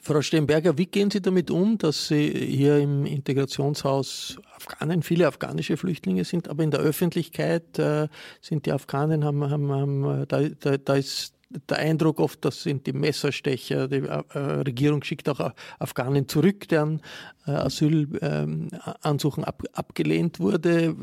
Frau 0.00 0.22
Steinberger, 0.22 0.78
wie 0.78 0.86
gehen 0.86 1.10
Sie 1.10 1.20
damit 1.20 1.50
um, 1.50 1.76
dass 1.76 2.08
Sie 2.08 2.30
hier 2.30 2.78
im 2.78 3.04
Integrationshaus 3.04 4.38
Afghanen, 4.54 5.02
viele 5.02 5.26
afghanische 5.26 5.76
Flüchtlinge 5.76 6.24
sind, 6.24 6.48
aber 6.48 6.62
in 6.62 6.70
der 6.70 6.80
Öffentlichkeit 6.80 7.78
äh, 7.78 8.08
sind 8.40 8.66
die 8.66 8.72
Afghanen, 8.72 9.24
haben, 9.24 9.50
haben, 9.50 9.70
haben 9.70 10.24
da, 10.28 10.48
da, 10.48 10.76
da, 10.76 10.94
ist 10.94 11.34
der 11.68 11.78
Eindruck 11.78 12.20
oft, 12.20 12.44
das 12.44 12.62
sind 12.62 12.86
die 12.86 12.92
Messerstecher. 12.92 13.88
Die 13.88 14.02
äh, 14.02 14.38
Regierung 14.38 15.02
schickt 15.02 15.28
auch 15.28 15.52
Afghanen 15.78 16.28
zurück, 16.28 16.68
deren 16.68 17.00
äh, 17.46 17.52
Asylansuchen 17.52 19.44
ab, 19.44 19.62
abgelehnt 19.72 20.40
wurde. 20.40 20.94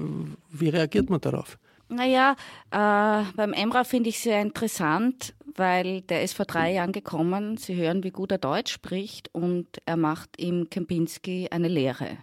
Wie 0.51 0.69
reagiert 0.69 1.09
man 1.09 1.21
darauf? 1.21 1.57
Naja, 1.87 2.35
äh, 2.71 3.23
beim 3.35 3.53
Emra 3.53 3.83
finde 3.83 4.09
ich 4.09 4.19
sehr 4.19 4.41
interessant, 4.41 5.33
weil 5.55 6.01
der 6.01 6.23
ist 6.23 6.33
vor 6.33 6.45
drei 6.45 6.73
Jahren 6.73 6.91
gekommen. 6.91 7.57
Sie 7.57 7.75
hören, 7.75 8.03
wie 8.03 8.11
gut 8.11 8.31
er 8.31 8.37
Deutsch 8.37 8.73
spricht 8.73 9.33
und 9.33 9.67
er 9.85 9.97
macht 9.97 10.29
im 10.37 10.69
Kempinski 10.69 11.47
eine 11.51 11.67
Lehre. 11.67 12.17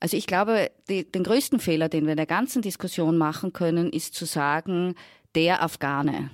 Also 0.00 0.16
ich 0.16 0.26
glaube, 0.26 0.70
die, 0.88 1.10
den 1.10 1.24
größten 1.24 1.60
Fehler, 1.60 1.88
den 1.88 2.04
wir 2.04 2.12
in 2.12 2.18
der 2.18 2.26
ganzen 2.26 2.62
Diskussion 2.62 3.16
machen 3.16 3.52
können, 3.52 3.90
ist 3.90 4.14
zu 4.14 4.26
sagen, 4.26 4.94
der 5.34 5.62
Afghane. 5.62 6.30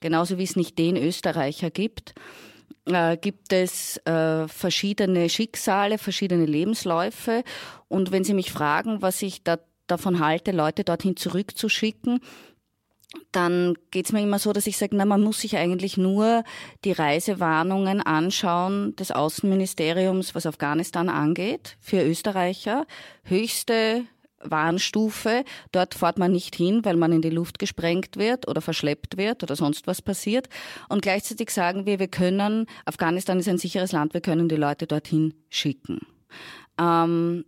Genauso 0.00 0.38
wie 0.38 0.44
es 0.44 0.56
nicht 0.56 0.78
den 0.78 0.96
Österreicher 0.96 1.70
gibt, 1.70 2.14
äh, 2.86 3.16
gibt 3.16 3.52
es 3.52 3.98
äh, 4.06 4.48
verschiedene 4.48 5.28
Schicksale, 5.28 5.98
verschiedene 5.98 6.46
Lebensläufe. 6.46 7.44
Und 7.88 8.12
wenn 8.12 8.24
Sie 8.24 8.34
mich 8.34 8.50
fragen, 8.50 9.02
was 9.02 9.22
ich 9.22 9.42
da 9.42 9.58
davon 9.86 10.20
halte, 10.20 10.52
Leute 10.52 10.84
dorthin 10.84 11.16
zurückzuschicken, 11.16 12.20
dann 13.32 13.74
geht 13.90 14.06
es 14.06 14.12
mir 14.12 14.22
immer 14.22 14.38
so, 14.38 14.52
dass 14.52 14.66
ich 14.66 14.76
sage, 14.76 14.96
man 14.96 15.22
muss 15.22 15.40
sich 15.40 15.56
eigentlich 15.56 15.96
nur 15.96 16.44
die 16.84 16.92
Reisewarnungen 16.92 18.00
anschauen 18.00 18.94
des 18.96 19.10
Außenministeriums, 19.10 20.34
was 20.34 20.46
Afghanistan 20.46 21.08
angeht, 21.08 21.76
für 21.80 22.02
Österreicher. 22.02 22.86
Höchste 23.22 24.04
Warnstufe. 24.42 25.44
Dort 25.72 25.94
fährt 25.94 26.18
man 26.18 26.32
nicht 26.32 26.56
hin, 26.56 26.84
weil 26.84 26.96
man 26.96 27.12
in 27.12 27.22
die 27.22 27.30
Luft 27.30 27.58
gesprengt 27.58 28.16
wird 28.16 28.48
oder 28.48 28.60
verschleppt 28.60 29.16
wird 29.16 29.42
oder 29.42 29.56
sonst 29.56 29.86
was 29.86 30.02
passiert. 30.02 30.48
Und 30.88 31.02
gleichzeitig 31.02 31.50
sagen 31.50 31.86
wir, 31.86 31.98
wir 31.98 32.08
können, 32.08 32.66
Afghanistan 32.84 33.38
ist 33.38 33.48
ein 33.48 33.58
sicheres 33.58 33.92
Land, 33.92 34.14
wir 34.14 34.20
können 34.20 34.48
die 34.48 34.56
Leute 34.56 34.86
dorthin 34.86 35.34
schicken. 35.48 36.00
Ähm, 36.78 37.44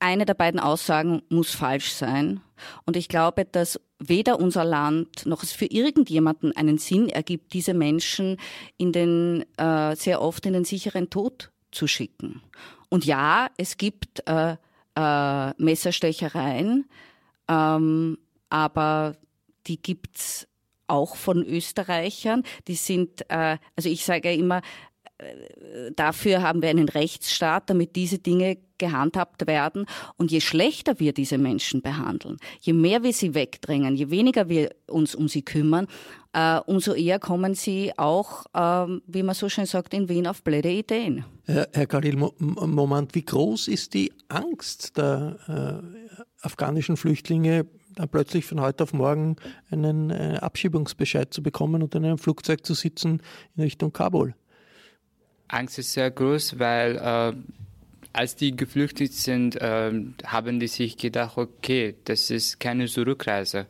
eine 0.00 0.26
der 0.26 0.34
beiden 0.34 0.60
Aussagen 0.60 1.22
muss 1.28 1.54
falsch 1.54 1.92
sein. 1.92 2.40
Und 2.84 2.96
ich 2.96 3.08
glaube, 3.08 3.44
dass 3.44 3.80
weder 3.98 4.38
unser 4.38 4.64
Land 4.64 5.26
noch 5.26 5.42
es 5.42 5.52
für 5.52 5.66
irgendjemanden 5.66 6.54
einen 6.56 6.78
Sinn 6.78 7.08
ergibt, 7.08 7.52
diese 7.52 7.74
Menschen 7.74 8.36
in 8.76 8.92
den, 8.92 9.44
äh, 9.56 9.96
sehr 9.96 10.22
oft 10.22 10.46
in 10.46 10.52
den 10.52 10.64
sicheren 10.64 11.10
Tod 11.10 11.50
zu 11.72 11.86
schicken. 11.86 12.40
Und 12.88 13.04
ja, 13.04 13.48
es 13.56 13.76
gibt 13.76 14.26
äh, 14.28 14.56
äh, 14.96 15.62
Messerstechereien, 15.62 16.88
ähm, 17.48 18.18
aber 18.50 19.16
die 19.66 19.80
gibt's 19.80 20.46
auch 20.86 21.16
von 21.16 21.44
Österreichern. 21.44 22.42
Die 22.66 22.74
sind, 22.74 23.28
äh, 23.30 23.58
also 23.76 23.88
ich 23.88 24.04
sage 24.04 24.32
immer, 24.32 24.62
dafür 25.96 26.42
haben 26.42 26.62
wir 26.62 26.70
einen 26.70 26.88
Rechtsstaat, 26.88 27.70
damit 27.70 27.96
diese 27.96 28.18
Dinge 28.18 28.58
gehandhabt 28.78 29.46
werden. 29.46 29.86
Und 30.16 30.30
je 30.30 30.40
schlechter 30.40 30.98
wir 31.00 31.12
diese 31.12 31.38
Menschen 31.38 31.82
behandeln, 31.82 32.38
je 32.60 32.72
mehr 32.72 33.02
wir 33.02 33.12
sie 33.12 33.34
wegdrängen, 33.34 33.96
je 33.96 34.10
weniger 34.10 34.48
wir 34.48 34.70
uns 34.86 35.14
um 35.14 35.28
sie 35.28 35.42
kümmern, 35.42 35.86
äh, 36.32 36.60
umso 36.66 36.94
eher 36.94 37.18
kommen 37.18 37.54
sie 37.54 37.92
auch, 37.96 38.46
äh, 38.54 39.00
wie 39.06 39.22
man 39.22 39.34
so 39.34 39.48
schön 39.48 39.66
sagt, 39.66 39.94
in 39.94 40.08
Wien 40.08 40.26
auf 40.26 40.42
blöde 40.42 40.70
Ideen. 40.70 41.24
Herr, 41.44 41.68
Herr 41.72 41.86
Khalil, 41.86 42.16
Moment, 42.38 43.14
wie 43.14 43.24
groß 43.24 43.68
ist 43.68 43.94
die 43.94 44.12
Angst 44.28 44.96
der 44.96 45.82
äh, 45.82 46.46
afghanischen 46.46 46.96
Flüchtlinge, 46.96 47.66
dann 47.94 48.08
plötzlich 48.08 48.44
von 48.44 48.60
heute 48.60 48.84
auf 48.84 48.92
morgen 48.92 49.36
einen 49.70 50.10
äh, 50.10 50.38
Abschiebungsbescheid 50.40 51.34
zu 51.34 51.42
bekommen 51.42 51.82
und 51.82 51.94
in 51.94 52.04
einem 52.04 52.18
Flugzeug 52.18 52.64
zu 52.64 52.74
sitzen 52.74 53.20
in 53.56 53.64
Richtung 53.64 53.92
Kabul? 53.92 54.34
Angst 55.48 55.78
ist 55.78 55.92
sehr 55.92 56.10
groß, 56.10 56.58
weil 56.58 56.96
äh, 56.96 57.32
als 58.12 58.36
die 58.36 58.54
geflüchtet 58.54 59.12
sind, 59.12 59.56
äh, 59.56 59.92
haben 60.24 60.60
die 60.60 60.68
sich 60.68 60.96
gedacht, 60.96 61.38
okay, 61.38 61.94
das 62.04 62.30
ist 62.30 62.60
keine 62.60 62.86
Zurückreise. 62.86 63.66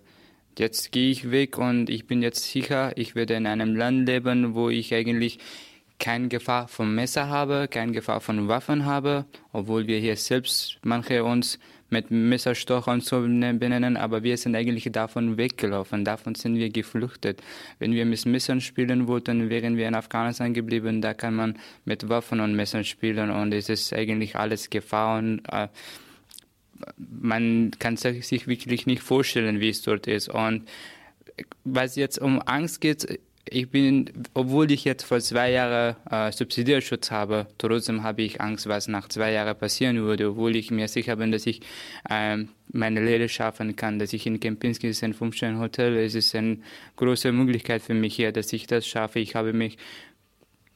Jetzt 0.58 0.90
gehe 0.90 1.10
ich 1.10 1.30
weg 1.30 1.56
und 1.56 1.88
ich 1.88 2.06
bin 2.06 2.20
jetzt 2.20 2.42
sicher, 2.42 2.92
ich 2.96 3.14
werde 3.14 3.34
in 3.34 3.46
einem 3.46 3.76
Land 3.76 4.08
leben, 4.08 4.54
wo 4.54 4.70
ich 4.70 4.92
eigentlich 4.92 5.38
keine 6.00 6.28
Gefahr 6.28 6.68
vom 6.68 6.94
Messer 6.94 7.28
habe, 7.28 7.68
keine 7.68 7.92
Gefahr 7.92 8.20
von 8.20 8.48
Waffen 8.48 8.84
habe, 8.84 9.24
obwohl 9.52 9.86
wir 9.86 9.98
hier 9.98 10.16
selbst 10.16 10.78
manche 10.82 11.24
uns 11.24 11.58
mit 11.90 12.10
Messerstochern 12.10 13.00
zu 13.00 13.22
benennen, 13.22 13.96
aber 13.96 14.22
wir 14.22 14.36
sind 14.36 14.54
eigentlich 14.54 14.88
davon 14.92 15.36
weggelaufen, 15.36 16.04
davon 16.04 16.34
sind 16.34 16.56
wir 16.56 16.70
geflüchtet. 16.70 17.42
Wenn 17.78 17.92
wir 17.92 18.04
mit 18.04 18.24
Messern 18.26 18.60
spielen 18.60 19.06
wollten, 19.08 19.48
wären 19.48 19.76
wir 19.76 19.88
in 19.88 19.94
Afghanistan 19.94 20.52
geblieben, 20.52 21.00
da 21.00 21.14
kann 21.14 21.34
man 21.34 21.58
mit 21.84 22.08
Waffen 22.08 22.40
und 22.40 22.54
Messern 22.54 22.84
spielen 22.84 23.30
und 23.30 23.52
es 23.54 23.68
ist 23.68 23.92
eigentlich 23.92 24.36
alles 24.36 24.70
Gefahr 24.70 25.18
und 25.18 25.40
äh, 25.50 25.68
man 26.96 27.72
kann 27.78 27.96
sich 27.96 28.46
wirklich 28.46 28.86
nicht 28.86 29.02
vorstellen, 29.02 29.60
wie 29.60 29.70
es 29.70 29.82
dort 29.82 30.06
ist. 30.06 30.28
Und 30.28 30.68
was 31.64 31.96
jetzt 31.96 32.18
um 32.18 32.40
Angst 32.40 32.80
geht, 32.80 33.18
ich 33.50 33.70
bin, 33.70 34.10
obwohl 34.34 34.70
ich 34.70 34.84
jetzt 34.84 35.04
vor 35.04 35.20
zwei 35.20 35.52
Jahren 35.52 35.96
äh, 36.10 36.32
Subsidiärschutz 36.32 37.10
habe, 37.10 37.46
trotzdem 37.58 38.02
habe 38.02 38.22
ich 38.22 38.40
Angst, 38.40 38.68
was 38.68 38.88
nach 38.88 39.08
zwei 39.08 39.32
Jahren 39.32 39.56
passieren 39.56 39.98
würde, 39.98 40.30
obwohl 40.30 40.56
ich 40.56 40.70
mir 40.70 40.88
sicher 40.88 41.16
bin, 41.16 41.32
dass 41.32 41.46
ich 41.46 41.60
äh, 42.08 42.38
meine 42.72 43.04
Lehre 43.04 43.28
schaffen 43.28 43.76
kann, 43.76 43.98
dass 43.98 44.12
ich 44.12 44.26
in 44.26 44.40
Kempinski 44.40 44.88
ist 44.88 45.02
ein 45.02 45.14
Fünf-Sterne-Hotel, 45.14 45.96
es 45.96 46.14
ist 46.14 46.34
eine 46.34 46.58
große 46.96 47.32
Möglichkeit 47.32 47.82
für 47.82 47.94
mich 47.94 48.16
hier, 48.16 48.32
dass 48.32 48.52
ich 48.52 48.66
das 48.66 48.86
schaffe. 48.86 49.20
Ich 49.20 49.34
habe 49.34 49.52
mich 49.52 49.78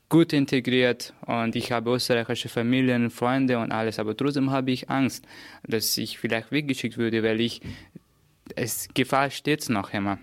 gut 0.09 0.33
integriert 0.33 1.14
und 1.26 1.57
ich 1.57 1.73
habe 1.73 1.95
österreichische 1.95 2.49
Familien, 2.49 3.11
Freunde 3.11 3.59
und 3.59 3.73
alles, 3.73 3.99
aber 3.99 4.17
trotzdem 4.17 4.50
habe 4.50 4.71
ich 4.71 4.91
Angst, 4.91 5.25
dass 5.67 5.97
ich 5.97 6.19
vielleicht 6.19 6.52
weggeschickt 6.52 6.99
würde, 6.99 7.23
weil 7.23 7.41
ich, 7.41 7.62
es, 8.57 8.88
Gefahr 8.93 9.31
steht 9.31 9.69
noch 9.71 9.95
immer. 9.95 10.19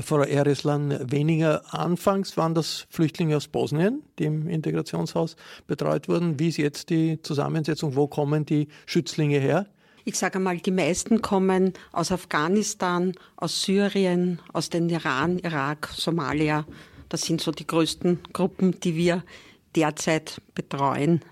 Frau 0.00 0.20
Ereslan, 0.20 1.10
weniger 1.10 1.74
anfangs 1.74 2.36
waren 2.36 2.54
das 2.54 2.86
Flüchtlinge 2.88 3.36
aus 3.36 3.48
Bosnien, 3.48 4.02
die 4.18 4.24
im 4.24 4.48
Integrationshaus 4.48 5.36
betreut 5.66 6.08
wurden. 6.08 6.38
Wie 6.38 6.48
ist 6.48 6.56
jetzt 6.56 6.90
die 6.90 7.20
Zusammensetzung? 7.22 7.96
Wo 7.96 8.06
kommen 8.06 8.46
die 8.46 8.68
Schützlinge 8.86 9.38
her? 9.38 9.66
Ich 10.04 10.16
sage 10.16 10.38
mal, 10.38 10.58
die 10.58 10.70
meisten 10.70 11.20
kommen 11.20 11.72
aus 11.92 12.12
Afghanistan, 12.12 13.12
aus 13.36 13.62
Syrien, 13.62 14.40
aus 14.52 14.70
dem 14.70 14.88
Iran, 14.88 15.38
Irak, 15.38 15.88
Somalia. 15.92 16.64
Das 17.08 17.22
sind 17.22 17.40
so 17.40 17.50
die 17.50 17.66
größten 17.66 18.20
Gruppen, 18.32 18.78
die 18.80 18.94
wir 18.94 19.24
derzeit 19.74 20.40
betreuen. 20.54 21.22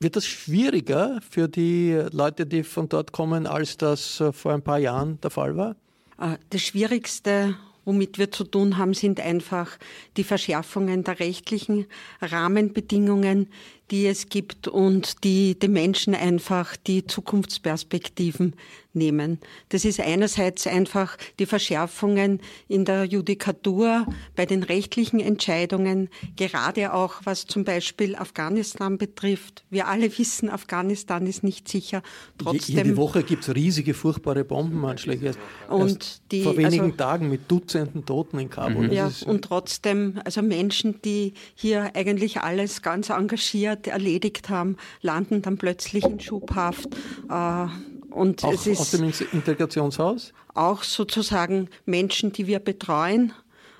Wird 0.00 0.14
das 0.14 0.26
schwieriger 0.26 1.20
für 1.28 1.48
die 1.48 2.00
Leute, 2.12 2.46
die 2.46 2.62
von 2.62 2.88
dort 2.88 3.10
kommen, 3.10 3.46
als 3.46 3.76
das 3.76 4.22
vor 4.32 4.52
ein 4.52 4.62
paar 4.62 4.78
Jahren 4.78 5.20
der 5.20 5.30
Fall 5.30 5.56
war? 5.56 5.76
Äh, 6.18 6.36
das 6.50 6.62
Schwierigste, 6.62 7.56
womit 7.84 8.18
wir 8.18 8.30
zu 8.30 8.44
tun 8.44 8.76
haben, 8.76 8.94
sind 8.94 9.20
einfach 9.20 9.78
die 10.16 10.24
Verschärfungen 10.24 11.04
der 11.04 11.20
rechtlichen 11.20 11.86
Rahmenbedingungen, 12.20 13.48
die 13.90 14.06
es 14.06 14.28
gibt 14.28 14.68
und 14.68 15.24
die 15.24 15.58
den 15.58 15.72
Menschen 15.72 16.14
einfach 16.14 16.76
die 16.76 17.06
Zukunftsperspektiven 17.06 18.54
nehmen. 18.92 19.38
Das 19.68 19.84
ist 19.84 20.00
einerseits 20.00 20.66
einfach 20.66 21.16
die 21.38 21.46
Verschärfungen 21.46 22.40
in 22.68 22.84
der 22.84 23.04
Judikatur 23.04 24.06
bei 24.34 24.44
den 24.44 24.62
rechtlichen 24.62 25.20
Entscheidungen, 25.20 26.08
gerade 26.36 26.92
auch 26.92 27.20
was 27.24 27.46
zum 27.46 27.64
Beispiel 27.64 28.16
Afghanistan 28.16 28.98
betrifft. 28.98 29.64
Wir 29.70 29.88
alle 29.88 30.16
wissen, 30.18 30.50
Afghanistan 30.50 31.26
ist 31.26 31.44
nicht 31.44 31.68
sicher. 31.68 32.02
Trotzdem, 32.38 32.76
Jede 32.76 32.96
Woche 32.96 33.22
gibt 33.22 33.46
es 33.46 33.54
riesige, 33.54 33.94
furchtbare 33.94 34.44
Bombenanschläge. 34.44 35.32
Und 35.68 36.20
die, 36.32 36.42
vor 36.42 36.56
wenigen 36.56 36.84
also, 36.84 36.96
Tagen 36.96 37.28
mit 37.28 37.50
Dutzenden 37.50 38.04
Toten 38.04 38.38
in 38.38 38.50
Kabul. 38.50 38.88
Mhm. 38.88 38.92
Ja, 38.92 39.10
und 39.26 39.42
trotzdem, 39.42 40.20
also 40.24 40.42
Menschen, 40.42 41.00
die 41.02 41.34
hier 41.54 41.94
eigentlich 41.94 42.40
alles 42.40 42.82
ganz 42.82 43.10
engagiert 43.10 43.77
erledigt 43.86 44.48
haben, 44.48 44.76
landen 45.00 45.42
dann 45.42 45.58
plötzlich 45.58 46.04
in 46.04 46.20
Schubhaft. 46.20 46.88
Äh, 47.30 47.66
und 48.10 48.42
auch 48.44 48.52
es 48.52 48.66
ist 48.66 48.80
aus 48.80 48.90
dem 48.92 49.12
Integrationshaus? 49.32 50.32
Auch 50.54 50.82
sozusagen 50.82 51.68
Menschen, 51.84 52.32
die 52.32 52.46
wir 52.46 52.58
betreuen. 52.58 53.32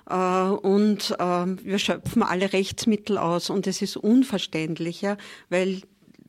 Äh, 0.09 0.15
und 0.15 1.17
äh, 1.19 1.47
wir 1.65 1.79
schöpfen 1.79 2.23
alle 2.23 2.53
Rechtsmittel 2.53 3.19
aus. 3.19 3.51
Und 3.51 3.67
es 3.67 3.83
ist 3.83 3.97
unverständlich, 3.97 5.03
ja, 5.03 5.17
weil 5.49 5.83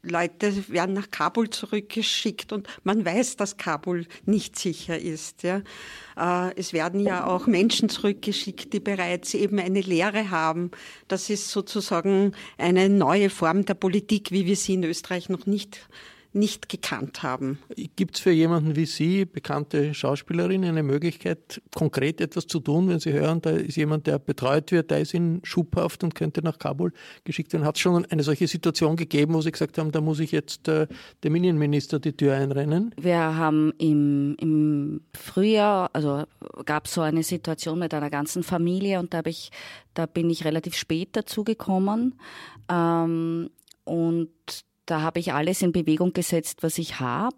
Leute 0.09 0.67
werden 0.69 0.93
nach 0.93 1.11
Kabul 1.11 1.49
zurückgeschickt 1.49 2.51
und 2.51 2.67
man 2.83 3.05
weiß, 3.05 3.37
dass 3.37 3.57
Kabul 3.57 4.05
nicht 4.25 4.57
sicher 4.59 4.99
ist. 4.99 5.43
Ja. 5.43 5.61
Äh, 6.17 6.53
es 6.55 6.73
werden 6.73 6.99
ja 6.99 7.25
auch 7.25 7.47
Menschen 7.47 7.89
zurückgeschickt, 7.89 8.73
die 8.73 8.79
bereits 8.79 9.33
eben 9.33 9.59
eine 9.59 9.81
Lehre 9.81 10.29
haben. 10.29 10.71
Das 11.07 11.29
ist 11.29 11.49
sozusagen 11.49 12.33
eine 12.57 12.89
neue 12.89 13.29
Form 13.29 13.65
der 13.65 13.75
Politik, 13.75 14.31
wie 14.31 14.45
wir 14.45 14.55
sie 14.55 14.73
in 14.73 14.83
Österreich 14.83 15.29
noch 15.29 15.45
nicht 15.45 15.87
nicht 16.31 16.69
gekannt 16.69 17.23
haben. 17.23 17.57
Gibt 17.95 18.15
es 18.15 18.21
für 18.21 18.31
jemanden 18.31 18.75
wie 18.75 18.85
Sie, 18.85 19.25
bekannte 19.25 19.93
Schauspielerin, 19.93 20.63
eine 20.63 20.83
Möglichkeit, 20.83 21.61
konkret 21.73 22.21
etwas 22.21 22.45
zu 22.45 22.59
tun, 22.59 22.87
wenn 22.87 22.99
Sie 22.99 23.11
hören, 23.11 23.41
da 23.41 23.51
ist 23.51 23.77
jemand, 23.77 24.05
der 24.05 24.19
betreut 24.19 24.71
wird, 24.71 24.91
der 24.91 24.99
ist 24.99 25.13
in 25.13 25.41
Schubhaft 25.43 26.03
und 26.03 26.13
könnte 26.13 26.43
nach 26.43 26.59
Kabul 26.59 26.93
geschickt 27.23 27.51
werden? 27.53 27.65
Hat 27.65 27.77
es 27.77 27.81
schon 27.81 28.05
eine 28.05 28.23
solche 28.23 28.47
Situation 28.47 28.95
gegeben, 28.95 29.33
wo 29.33 29.41
Sie 29.41 29.51
gesagt 29.51 29.77
haben, 29.79 29.91
da 29.91 30.01
muss 30.01 30.19
ich 30.19 30.31
jetzt 30.31 30.67
äh, 30.67 30.87
dem 31.23 31.35
Innenminister 31.35 31.99
die 31.99 32.13
Tür 32.13 32.35
einrennen? 32.35 32.93
Wir 33.01 33.17
haben 33.17 33.73
im, 33.79 34.35
im 34.39 35.01
Frühjahr, 35.15 35.89
also 35.93 36.25
gab 36.65 36.85
es 36.85 36.93
so 36.93 37.01
eine 37.01 37.23
Situation 37.23 37.79
mit 37.79 37.93
einer 37.93 38.11
ganzen 38.11 38.43
Familie 38.43 38.99
und 38.99 39.15
da, 39.15 39.21
ich, 39.25 39.49
da 39.95 40.05
bin 40.05 40.29
ich 40.29 40.45
relativ 40.45 40.75
spät 40.75 41.09
dazu 41.13 41.43
gekommen. 41.43 42.19
Ähm, 42.69 43.49
und 43.83 44.29
da 44.89 45.01
habe 45.01 45.19
ich 45.19 45.33
alles 45.33 45.61
in 45.61 45.71
Bewegung 45.71 46.13
gesetzt, 46.13 46.63
was 46.63 46.77
ich 46.77 46.99
habe. 46.99 47.35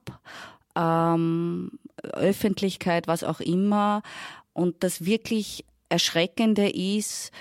Ähm, 0.76 1.72
Öffentlichkeit, 2.02 3.08
was 3.08 3.24
auch 3.24 3.42
immer. 3.42 4.04
Und 4.54 4.84
das 4.84 5.06
wirklich 5.06 5.66
Erschreckende 5.90 6.70
ist, 6.70 7.32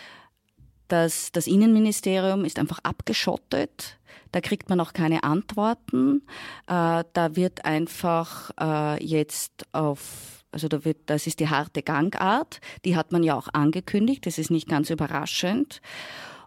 dass 0.88 1.30
das 1.30 1.46
Innenministerium 1.46 2.44
ist 2.44 2.58
einfach 2.58 2.80
abgeschottet. 2.82 3.98
Da 4.32 4.40
kriegt 4.40 4.68
man 4.68 4.80
auch 4.80 4.92
keine 4.92 5.22
Antworten. 5.22 6.22
Äh, 6.66 7.04
da 7.12 7.36
wird 7.36 7.64
einfach 7.64 8.50
äh, 8.60 9.04
jetzt 9.04 9.66
auf, 9.72 10.44
also 10.50 10.66
da 10.66 10.84
wird, 10.84 10.98
das 11.06 11.28
ist 11.28 11.38
die 11.38 11.48
harte 11.48 11.82
Gangart. 11.82 12.60
Die 12.84 12.96
hat 12.96 13.12
man 13.12 13.22
ja 13.22 13.36
auch 13.36 13.48
angekündigt. 13.52 14.26
Das 14.26 14.38
ist 14.38 14.50
nicht 14.50 14.68
ganz 14.68 14.90
überraschend. 14.90 15.80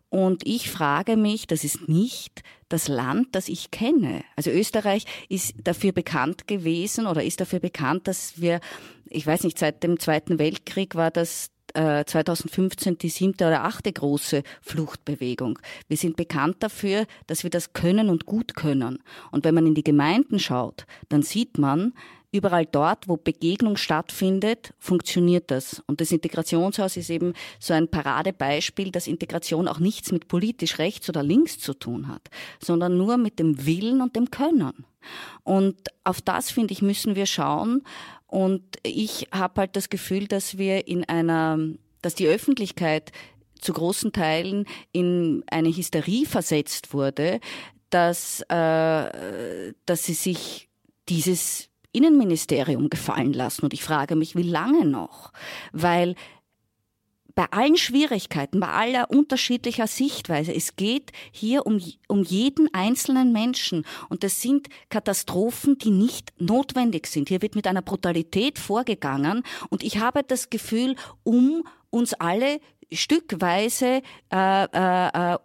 Und 0.10 0.46
ich 0.46 0.70
frage 0.70 1.18
mich, 1.18 1.48
das 1.48 1.64
ist 1.64 1.88
nicht 1.88 2.44
das 2.74 2.88
Land, 2.88 3.30
das 3.34 3.48
ich 3.50 3.72
kenne. 3.72 4.24
Also 4.36 4.50
Österreich 4.50 5.06
ist 5.30 5.54
dafür 5.64 5.92
bekannt 5.92 6.48
gewesen 6.48 7.06
oder 7.08 7.24
ist 7.24 7.40
dafür 7.40 7.60
bekannt, 7.60 8.08
dass 8.08 8.42
wir, 8.42 8.60
ich 9.10 9.26
weiß 9.26 9.44
nicht, 9.44 9.60
seit 9.60 9.84
dem 9.84 10.00
Zweiten 10.00 10.40
Weltkrieg 10.40 10.96
war 10.96 11.12
das 11.12 11.52
2015 11.76 12.94
äh, 12.94 12.96
die 12.98 13.10
siebte 13.10 13.48
oder 13.48 13.64
achte 13.64 13.92
große 13.92 14.44
Fluchtbewegung. 14.62 15.60
Wir 15.88 15.98
sind 15.98 16.16
bekannt 16.18 16.58
dafür, 16.60 17.06
dass 17.28 17.44
wir 17.44 17.50
das 17.50 17.74
können 17.74 18.10
und 18.10 18.26
gut 18.26 18.56
können. 18.56 19.00
Und 19.32 19.44
wenn 19.44 19.56
man 19.56 19.66
in 19.66 19.76
die 19.76 19.84
Gemeinden 19.84 20.40
schaut, 20.40 20.86
dann 21.10 21.24
sieht 21.24 21.58
man, 21.58 21.94
überall 22.34 22.66
dort, 22.66 23.08
wo 23.08 23.16
Begegnung 23.16 23.78
stattfindet, 23.78 24.74
funktioniert 24.80 25.52
das. 25.52 25.84
Und 25.88 26.02
das 26.02 26.12
Integrationshaus 26.12 26.98
ist 26.98 27.10
eben 27.10 27.34
so 27.60 27.74
ein 27.74 27.88
Paradebeispiel, 27.88 28.92
dass 28.92 29.08
Integration 29.08 29.68
auch 29.68 29.80
nichts 29.80 30.12
mit 30.12 30.28
politisch 30.28 30.80
rechts 30.80 31.08
oder 31.08 31.24
links 31.24 31.60
zu 31.60 31.74
tun 31.74 32.08
hat, 32.08 32.30
sondern 32.60 32.98
nur 32.98 33.18
mit 33.18 33.40
dem 33.40 33.66
Willen 33.66 34.02
und 34.02 34.16
dem 34.16 34.32
Können. 34.32 34.86
Und 35.44 35.78
auf 36.04 36.22
das, 36.22 36.50
finde 36.50 36.74
ich, 36.74 36.82
müssen 36.82 37.16
wir 37.16 37.28
schauen. 37.28 37.84
Und 38.26 38.64
ich 38.82 39.28
habe 39.32 39.62
halt 39.62 39.76
das 39.76 39.90
Gefühl, 39.90 40.28
dass 40.28 40.58
wir 40.58 40.88
in 40.88 41.04
einer, 41.06 41.60
dass 42.02 42.16
die 42.16 42.28
Öffentlichkeit 42.28 43.12
zu 43.62 43.74
großen 43.74 44.12
Teilen 44.12 44.66
in 44.92 45.44
eine 45.48 45.70
Hysterie 45.70 46.26
versetzt 46.26 46.94
wurde, 46.94 47.40
dass, 47.92 48.42
äh, 48.50 49.74
dass 49.86 50.04
sie 50.04 50.16
sich 50.16 50.68
dieses 51.10 51.70
Innenministerium 51.94 52.90
gefallen 52.90 53.34
lassen. 53.34 53.64
Und 53.64 53.74
ich 53.74 53.84
frage 53.84 54.16
mich, 54.16 54.36
wie 54.36 54.44
lange 54.44 54.86
noch? 54.86 55.32
Weil 55.72 56.16
bei 57.36 57.46
allen 57.52 57.78
Schwierigkeiten, 57.78 58.60
bei 58.60 58.68
aller 58.68 59.10
unterschiedlicher 59.10 59.88
Sichtweise, 59.88 60.54
es 60.54 60.76
geht 60.76 61.12
hier 61.32 61.66
um, 61.66 61.82
um 62.08 62.24
jeden 62.24 62.72
einzelnen 62.74 63.32
Menschen. 63.32 63.86
Und 64.10 64.24
das 64.24 64.42
sind 64.42 64.68
Katastrophen, 64.90 65.78
die 65.78 65.90
nicht 65.90 66.34
notwendig 66.40 67.08
sind. 67.08 67.30
Hier 67.30 67.42
wird 67.42 67.56
mit 67.56 67.68
einer 67.68 67.82
Brutalität 67.82 68.60
vorgegangen. 68.60 69.44
Und 69.70 69.84
ich 69.84 69.98
habe 69.98 70.24
das 70.24 70.50
Gefühl, 70.50 70.96
um 71.24 71.64
uns 71.90 72.14
alle 72.14 72.60
stückweise 72.92 74.02
äh, 74.32 74.64
äh, 74.66 75.34
äh 75.34 75.38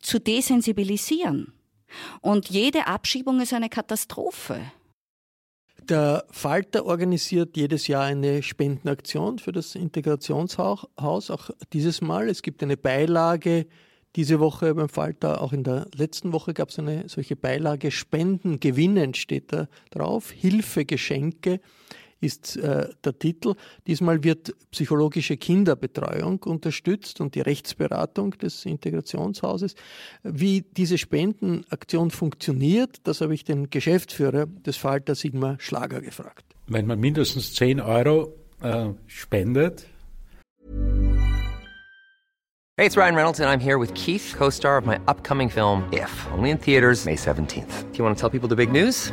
zu 0.00 0.18
desensibilisieren. 0.18 1.54
Und 2.20 2.50
jede 2.50 2.88
Abschiebung 2.88 3.40
ist 3.40 3.54
eine 3.54 3.70
Katastrophe. 3.70 4.60
Der 5.88 6.24
Falter 6.30 6.86
organisiert 6.86 7.56
jedes 7.56 7.88
Jahr 7.88 8.04
eine 8.04 8.42
Spendenaktion 8.42 9.38
für 9.38 9.50
das 9.50 9.74
Integrationshaus, 9.74 11.30
auch 11.30 11.50
dieses 11.72 12.00
Mal. 12.00 12.28
Es 12.28 12.42
gibt 12.42 12.62
eine 12.62 12.76
Beilage 12.76 13.66
diese 14.14 14.40
Woche 14.40 14.74
beim 14.74 14.88
Falter, 14.88 15.40
auch 15.40 15.52
in 15.52 15.64
der 15.64 15.86
letzten 15.94 16.32
Woche 16.32 16.52
gab 16.52 16.68
es 16.68 16.78
eine 16.78 17.08
solche 17.08 17.34
Beilage. 17.34 17.90
Spenden 17.90 18.60
gewinnen 18.60 19.14
steht 19.14 19.52
da 19.52 19.68
drauf. 19.90 20.30
Hilfe, 20.30 20.84
Geschenke 20.84 21.60
ist 22.22 22.56
äh, 22.56 22.88
der 23.04 23.18
Titel. 23.18 23.54
Diesmal 23.86 24.22
wird 24.24 24.54
psychologische 24.70 25.36
Kinderbetreuung 25.36 26.38
unterstützt 26.44 27.20
und 27.20 27.34
die 27.34 27.40
Rechtsberatung 27.40 28.30
des 28.38 28.64
Integrationshauses. 28.64 29.74
Wie 30.22 30.62
diese 30.76 30.98
Spendenaktion 30.98 32.10
funktioniert, 32.10 33.00
das 33.04 33.20
habe 33.20 33.34
ich 33.34 33.44
den 33.44 33.70
Geschäftsführer 33.70 34.46
des 34.46 34.76
Falter 34.76 35.14
Sigmar 35.14 35.56
Schlager 35.58 36.00
gefragt. 36.00 36.44
Wenn 36.68 36.86
man 36.86 37.00
mindestens 37.00 37.54
10 37.54 37.80
Euro 37.80 38.34
äh, 38.62 38.90
spendet. 39.06 39.86
Hey, 42.78 42.86
it's 42.86 42.96
Ryan 42.96 43.14
Reynolds 43.14 43.38
and 43.38 43.50
I'm 43.50 43.60
here 43.60 43.78
with 43.78 43.92
Keith, 43.94 44.34
co-star 44.36 44.78
of 44.78 44.86
my 44.86 44.98
upcoming 45.06 45.50
film 45.50 45.84
If, 45.92 46.26
only 46.32 46.50
in 46.50 46.58
theaters 46.58 47.04
May 47.04 47.16
17th. 47.16 47.92
Do 47.92 47.98
you 47.98 48.04
want 48.04 48.16
to 48.16 48.20
tell 48.20 48.30
people 48.30 48.48
the 48.48 48.56
big 48.56 48.72
news? 48.72 49.12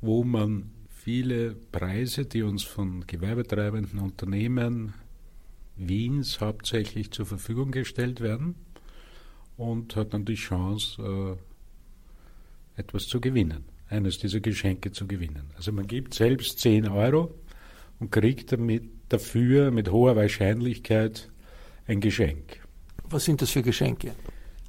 wo 0.00 0.24
man 0.24 0.70
viele 0.88 1.54
Preise, 1.72 2.26
die 2.26 2.42
uns 2.42 2.62
von 2.62 3.06
gewerbetreibenden 3.06 3.98
Unternehmen 3.98 4.94
Wiens 5.76 6.40
hauptsächlich 6.40 7.10
zur 7.10 7.24
Verfügung 7.26 7.70
gestellt 7.70 8.20
werden 8.20 8.54
und 9.56 9.96
hat 9.96 10.12
dann 10.12 10.24
die 10.24 10.34
Chance, 10.34 11.38
äh, 12.76 12.80
etwas 12.80 13.06
zu 13.06 13.20
gewinnen, 13.20 13.64
eines 13.88 14.18
dieser 14.18 14.40
Geschenke 14.40 14.92
zu 14.92 15.06
gewinnen. 15.06 15.50
Also 15.56 15.72
man 15.72 15.86
gibt 15.86 16.14
selbst 16.14 16.58
10 16.60 16.88
Euro 16.88 17.34
und 17.98 18.10
kriegt 18.10 18.52
damit 18.52 18.84
dafür 19.08 19.70
mit 19.70 19.90
hoher 19.90 20.16
Wahrscheinlichkeit 20.16 21.30
ein 21.86 22.00
Geschenk. 22.00 22.60
Was 23.04 23.24
sind 23.24 23.42
das 23.42 23.50
für 23.50 23.62
Geschenke? 23.62 24.12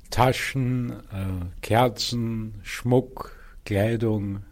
Taschen, 0.10 0.91
äh, 0.91 1.46
Kerzen, 1.62 2.56
Schmuck, 2.63 3.38
Kleidung, 3.65 4.44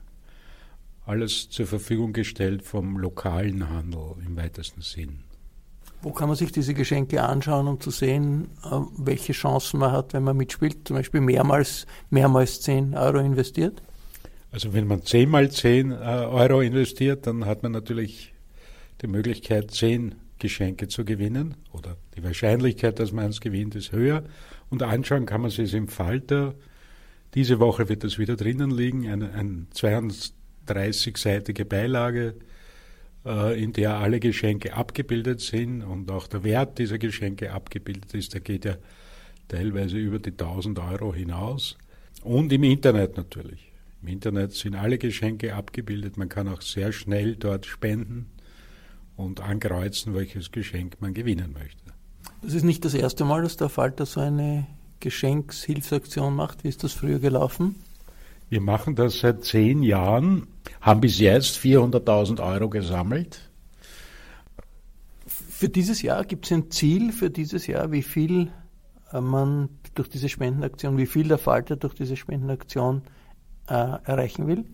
alles 1.09 1.49
zur 1.49 1.65
Verfügung 1.65 2.13
gestellt 2.13 2.61
vom 2.61 2.97
lokalen 2.97 3.67
Handel 3.69 4.15
im 4.25 4.37
weitesten 4.37 4.81
Sinn. 4.81 5.23
Wo 6.01 6.11
kann 6.11 6.29
man 6.29 6.37
sich 6.37 6.51
diese 6.51 6.73
Geschenke 6.73 7.23
anschauen, 7.23 7.67
um 7.67 7.81
zu 7.81 7.89
sehen, 7.89 8.47
äh, 8.63 8.79
welche 8.97 9.33
Chancen 9.33 9.79
man 9.79 9.91
hat, 9.91 10.13
wenn 10.13 10.23
man 10.23 10.37
mitspielt? 10.37 10.87
Zum 10.87 10.95
Beispiel 10.95 11.19
mehrmals, 11.19 11.87
mehrmals 12.09 12.61
10 12.61 12.95
Euro 12.95 13.17
investiert? 13.17 13.81
Also 14.51 14.73
wenn 14.73 14.87
man 14.87 15.03
10 15.03 15.29
mal 15.29 15.51
10 15.51 15.91
äh, 15.91 15.95
Euro 15.95 16.61
investiert, 16.61 17.27
dann 17.27 17.45
hat 17.45 17.63
man 17.63 17.71
natürlich 17.71 18.33
die 19.01 19.07
Möglichkeit, 19.07 19.71
10 19.71 20.15
Geschenke 20.37 20.87
zu 20.87 21.03
gewinnen 21.03 21.55
oder 21.73 21.97
die 22.15 22.23
Wahrscheinlichkeit, 22.23 22.99
dass 22.99 23.11
man 23.11 23.25
es 23.25 23.41
gewinnt, 23.41 23.75
ist 23.75 23.91
höher. 23.91 24.23
Und 24.69 24.83
anschauen 24.83 25.25
kann 25.25 25.41
man 25.41 25.49
sich 25.49 25.65
es 25.65 25.73
im 25.73 25.87
Falter. 25.89 26.55
Diese 27.33 27.59
Woche 27.59 27.89
wird 27.89 28.03
das 28.03 28.17
wieder 28.17 28.37
drinnen 28.37 28.71
liegen, 28.71 29.09
ein, 29.09 29.21
ein 29.21 29.67
30-seitige 30.69 31.65
Beilage, 31.65 32.35
äh, 33.25 33.61
in 33.61 33.73
der 33.73 33.97
alle 33.97 34.19
Geschenke 34.19 34.73
abgebildet 34.73 35.41
sind 35.41 35.83
und 35.83 36.09
auch 36.11 36.27
der 36.27 36.43
Wert 36.43 36.79
dieser 36.79 36.97
Geschenke 36.97 37.51
abgebildet 37.51 38.13
ist. 38.13 38.33
Der 38.33 38.41
geht 38.41 38.65
ja 38.65 38.75
teilweise 39.47 39.97
über 39.97 40.19
die 40.19 40.31
1000 40.31 40.79
Euro 40.79 41.13
hinaus. 41.13 41.77
Und 42.23 42.51
im 42.51 42.63
Internet 42.63 43.17
natürlich. 43.17 43.71
Im 44.01 44.07
Internet 44.09 44.53
sind 44.53 44.75
alle 44.75 44.97
Geschenke 44.97 45.55
abgebildet. 45.55 46.17
Man 46.17 46.29
kann 46.29 46.47
auch 46.47 46.61
sehr 46.61 46.91
schnell 46.91 47.35
dort 47.35 47.65
spenden 47.65 48.27
und 49.17 49.41
ankreuzen, 49.41 50.13
welches 50.13 50.51
Geschenk 50.51 51.01
man 51.01 51.13
gewinnen 51.13 51.53
möchte. 51.53 51.83
Das 52.41 52.53
ist 52.53 52.63
nicht 52.63 52.85
das 52.85 52.93
erste 52.93 53.25
Mal, 53.25 53.41
dass 53.41 53.57
der 53.57 53.67
Falter 53.67 54.05
so 54.05 54.21
eine 54.21 54.67
Geschenkshilfsaktion 55.01 56.33
macht. 56.33 56.63
Wie 56.63 56.69
ist 56.69 56.83
das 56.83 56.93
früher 56.93 57.19
gelaufen? 57.19 57.75
Wir 58.49 58.61
machen 58.61 58.95
das 58.95 59.19
seit 59.19 59.43
zehn 59.43 59.83
Jahren, 59.83 60.47
haben 60.81 61.01
bis 61.01 61.19
jetzt 61.19 61.57
400.000 61.57 62.43
Euro 62.43 62.69
gesammelt. 62.69 63.49
Für 65.27 65.69
dieses 65.69 66.01
Jahr 66.01 66.25
gibt 66.25 66.45
es 66.45 66.51
ein 66.51 66.71
Ziel 66.71 67.11
für 67.11 67.29
dieses 67.29 67.67
Jahr, 67.67 67.91
wie 67.91 68.01
viel 68.01 68.47
äh, 69.11 69.21
man 69.21 69.69
durch 69.93 70.09
diese 70.09 70.29
Spendenaktion, 70.29 70.97
wie 70.97 71.05
viel 71.05 71.27
der 71.27 71.37
Falter 71.37 71.75
durch 71.75 71.93
diese 71.93 72.15
Spendenaktion 72.15 73.03
äh, 73.67 73.73
erreichen 73.73 74.47
will? 74.47 74.65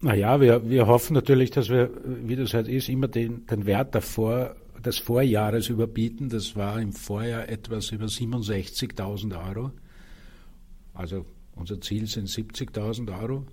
Naja, 0.00 0.40
wir, 0.40 0.68
wir 0.70 0.86
hoffen 0.86 1.14
natürlich, 1.14 1.50
dass 1.50 1.68
wir, 1.68 1.90
wie 2.04 2.36
das 2.36 2.54
halt 2.54 2.68
ist, 2.68 2.88
immer 2.88 3.08
den, 3.08 3.46
den 3.46 3.66
Wert 3.66 3.94
davor, 3.94 4.54
des 4.84 4.98
Vorjahres 4.98 5.68
überbieten. 5.68 6.28
Das 6.28 6.54
war 6.56 6.80
im 6.80 6.92
Vorjahr 6.92 7.48
etwas 7.48 7.90
über 7.90 8.06
67.000 8.06 9.48
Euro. 9.48 9.72
Also 10.94 11.26
unser 11.58 11.80
Ziel 11.80 12.06
sind 12.06 12.28
70.000 12.28 13.20
Euro. 13.20 13.46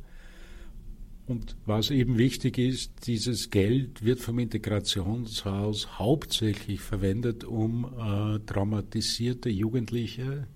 Und 1.28 1.58
was 1.66 1.90
eben 1.90 2.18
wichtig 2.18 2.60
ist, 2.60 3.08
dieses 3.08 3.50
Geld 3.50 4.04
wird 4.04 4.20
vom 4.20 4.38
Integrationshaus 4.38 5.98
hauptsächlich 5.98 6.82
verwendet, 6.82 7.44
um 7.44 7.86
äh, 7.86 8.40
traumatisierte 8.46 9.50
Jugendliche 9.50 10.48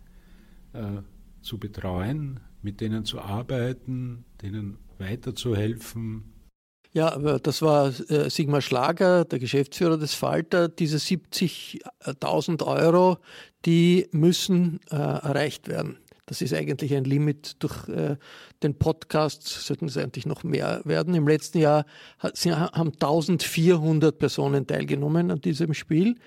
äh, 0.74 1.02
zu 1.42 1.58
betreuen, 1.58 2.40
mit 2.62 2.82
denen 2.82 3.04
zu 3.04 3.20
arbeiten, 3.20 4.26
denen 4.44 4.78
weiterzuhelfen. 5.00 6.34
Ja, 6.92 7.14
aber 7.14 7.40
das 7.40 7.62
war 7.62 7.88
äh, 8.10 8.30
Sigmar 8.30 8.62
Schlager, 8.62 9.26
der 9.26 9.40
Geschäftsführer 9.40 9.98
des 9.98 10.14
Falter. 10.14 10.70
Diese 10.70 10.98
70.000 10.98 12.66
Euro, 12.66 13.18
die 13.66 14.08
müssen 14.12 14.80
äh, 14.92 14.96
erreicht 14.96 15.68
werden. 15.68 15.98
Das 16.30 16.44
ist 16.44 16.54
eigentlich 16.54 16.94
ein 16.94 17.06
Limit. 17.06 17.56
Durch 17.58 17.90
äh, 17.90 18.16
den 18.62 18.78
Podcast 18.78 19.48
sollten 19.48 19.88
es 19.88 19.98
eigentlich 19.98 20.28
noch 20.28 20.44
mehr 20.44 20.82
werden. 20.86 21.16
Im 21.16 21.28
letzten 21.28 21.58
Jahr 21.58 21.86
haben 22.22 22.92
1400 22.94 24.20
Personen 24.20 24.68
teilgenommen 24.68 25.32
an 25.32 25.42
diesem 25.42 25.74
Spiel. 25.74 26.18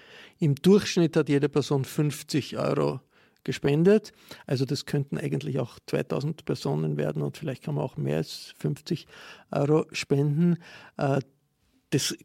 Im 0.41 0.57
Durchschnitt 0.57 1.17
hat 1.17 1.29
jede 1.29 1.49
Person 1.49 1.85
50 1.85 2.59
Euro 2.59 3.01
gespendet. 3.45 4.12
Also 4.45 4.65
das 4.65 4.87
könnten 4.87 5.19
eigentlich 5.19 5.61
auch 5.61 5.79
2000 5.87 6.45
Personen 6.45 6.97
werden 6.97 7.23
und 7.23 7.37
vielleicht 7.37 7.62
kann 7.62 7.77
man 7.77 7.85
auch 7.85 7.97
mehr 7.97 8.17
als 8.17 8.55
50 8.59 9.07
Euro 9.53 9.87
spenden. 9.93 10.59
Das 11.93 12.17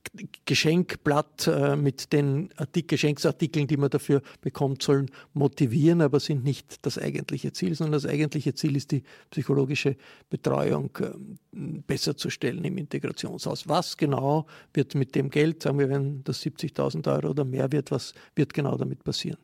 Geschenkblatt 0.46 1.48
äh, 1.48 1.76
mit 1.76 2.14
den 2.14 2.50
Geschenksartikeln, 2.72 3.68
die 3.68 3.76
man 3.76 3.90
dafür 3.90 4.22
bekommt, 4.40 4.82
sollen 4.82 5.12
motivieren, 5.34 6.00
aber 6.00 6.22
sind 6.22 6.46
nicht 6.46 6.86
das 6.86 6.98
eigentliche 6.98 7.52
Ziel, 7.52 7.76
sondern 7.76 7.92
das 8.02 8.06
eigentliche 8.06 8.54
Ziel 8.54 8.78
ist 8.78 8.92
die 8.92 9.04
psychologische 9.30 9.98
Betreuung 10.30 10.90
äh, 11.02 11.10
besser 11.52 12.16
zu 12.16 12.30
stellen 12.30 12.64
im 12.64 12.78
Integrationshaus. 12.78 13.68
Was 13.68 13.98
genau 13.98 14.46
wird 14.74 14.96
mit 14.96 15.16
dem 15.16 15.30
Geld, 15.30 15.64
sagen 15.64 15.80
wir, 15.80 15.90
wenn 15.90 16.24
das 16.24 16.42
70.000 16.46 17.14
Euro 17.14 17.32
oder 17.32 17.44
mehr 17.44 17.70
wird, 17.70 17.92
was 17.92 18.14
wird 18.36 18.54
genau 18.54 18.78
damit 18.78 19.04
passieren? 19.04 19.38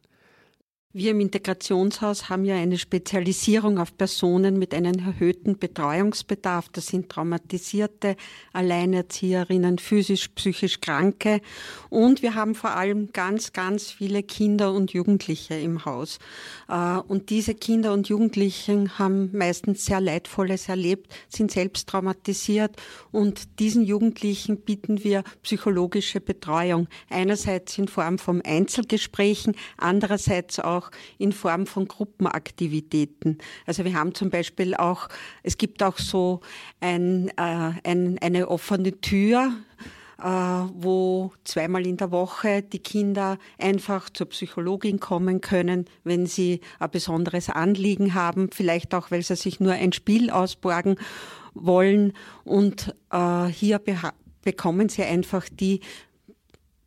Wir 0.96 1.10
im 1.10 1.22
Integrationshaus 1.22 2.30
haben 2.30 2.46
ja 2.46 2.54
eine 2.54 2.78
Spezialisierung 2.78 3.80
auf 3.80 3.98
Personen 3.98 4.60
mit 4.60 4.76
einem 4.76 5.00
erhöhten 5.00 5.58
Betreuungsbedarf. 5.58 6.70
Das 6.72 6.86
sind 6.86 7.10
traumatisierte 7.10 8.16
Alleinerzieherinnen, 8.54 9.80
physisch, 9.80 10.28
psychisch 10.28 10.82
Kranke. 10.82 11.42
Und 11.90 12.22
wir 12.22 12.36
haben 12.36 12.54
vor 12.54 12.76
allem 12.76 13.12
ganz, 13.12 13.54
ganz 13.54 13.90
viele 13.90 14.22
Kinder 14.22 14.72
und 14.72 14.94
Jugendliche 14.94 15.56
im 15.56 15.84
Haus. 15.84 16.20
Äh, 16.70 17.00
und 17.08 17.32
diese 17.32 17.56
Kinder 17.56 17.92
und 17.92 18.08
Jugendlichen 18.08 19.00
haben 19.00 19.36
meistens 19.36 19.86
sehr 19.86 20.00
Leidvolles 20.00 20.70
erlebt, 20.70 21.12
sind 21.28 21.50
selbst 21.50 21.90
traumatisiert. 21.90 22.76
Und 23.12 23.58
diesen 23.58 23.84
Jugendlichen 23.84 24.58
bieten 24.58 25.04
wir 25.04 25.24
psychologische 25.42 26.22
Betreuung. 26.22 26.88
Einerseits 27.10 27.80
in 27.80 27.88
Form 27.88 28.20
von 28.20 28.44
Einzelgesprächen, 28.44 29.56
andererseits 29.78 30.60
auch 30.60 30.83
auch 30.84 30.92
in 31.18 31.32
Form 31.32 31.66
von 31.66 31.88
Gruppenaktivitäten. 31.88 33.38
Also 33.66 33.86
wir 33.86 33.94
haben 33.94 34.14
zum 34.14 34.30
Beispiel 34.30 34.76
auch, 34.76 35.08
es 35.44 35.58
gibt 35.58 35.84
auch 35.84 35.98
so 35.98 36.42
ein, 36.80 37.30
äh, 37.38 37.72
ein, 37.84 38.18
eine 38.22 38.50
offene 38.50 39.00
Tür, 39.02 39.54
äh, 40.20 40.26
wo 40.26 41.32
zweimal 41.44 41.86
in 41.86 41.98
der 41.98 42.12
Woche 42.12 42.62
die 42.62 42.80
Kinder 42.80 43.38
einfach 43.58 44.10
zur 44.10 44.30
Psychologin 44.30 45.00
kommen 45.00 45.42
können, 45.42 45.86
wenn 46.04 46.26
sie 46.26 46.62
ein 46.80 46.92
besonderes 46.92 47.50
Anliegen 47.50 48.14
haben, 48.14 48.50
vielleicht 48.52 48.94
auch, 48.94 49.12
weil 49.12 49.22
sie 49.22 49.36
sich 49.36 49.60
nur 49.60 49.74
ein 49.74 49.94
Spiel 49.94 50.30
ausborgen 50.30 50.96
wollen. 51.54 52.14
Und 52.44 52.96
äh, 53.12 53.46
hier 53.46 53.80
bekommen 54.44 54.90
sie 54.90 55.04
einfach 55.04 55.48
die 55.50 55.82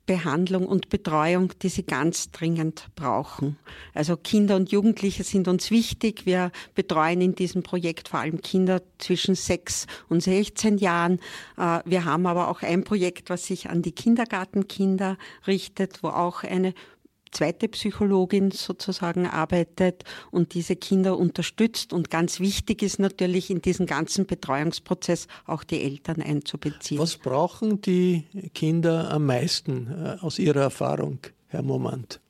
Behandlung 0.06 0.66
und 0.66 0.88
Betreuung, 0.88 1.52
die 1.60 1.68
sie 1.68 1.82
ganz 1.82 2.30
dringend 2.30 2.86
brauchen. 2.94 3.58
Also 3.92 4.16
Kinder 4.16 4.56
und 4.56 4.70
Jugendliche 4.70 5.24
sind 5.24 5.48
uns 5.48 5.70
wichtig. 5.70 6.26
Wir 6.26 6.52
betreuen 6.74 7.20
in 7.20 7.34
diesem 7.34 7.62
Projekt 7.62 8.08
vor 8.08 8.20
allem 8.20 8.40
Kinder 8.40 8.82
zwischen 8.98 9.34
sechs 9.34 9.86
und 10.08 10.22
16 10.22 10.78
Jahren. 10.78 11.18
Äh, 11.58 11.80
wir 11.84 12.04
haben 12.04 12.26
aber 12.26 12.48
auch 12.48 12.62
ein 12.62 12.84
Projekt, 12.84 13.30
was 13.30 13.46
sich 13.46 13.68
an 13.68 13.82
die 13.82 13.92
Kindergartenkinder 13.92 15.18
richtet, 15.46 16.02
wo 16.02 16.08
auch 16.08 16.44
eine 16.44 16.72
zweite 17.36 17.68
Psychologin 17.68 18.50
sozusagen 18.50 19.26
arbeitet 19.26 20.04
und 20.30 20.54
diese 20.54 20.76
Kinder 20.76 21.18
unterstützt. 21.18 21.92
Und 21.92 22.10
ganz 22.10 22.40
wichtig 22.40 22.82
ist 22.82 22.98
natürlich 22.98 23.50
in 23.50 23.62
diesen 23.62 23.86
ganzen 23.86 24.26
Betreuungsprozess 24.26 25.28
auch 25.44 25.62
die 25.62 25.82
Eltern 25.82 26.22
einzubeziehen. 26.22 27.00
Was 27.00 27.16
brauchen 27.16 27.80
die 27.82 28.24
Kinder 28.54 29.10
am 29.10 29.26
meisten 29.26 29.88
äh, 29.88 30.16
aus 30.20 30.38
Ihrer 30.38 30.62
Erfahrung, 30.62 31.18
Herr 31.48 31.62
Momant? 31.62 32.20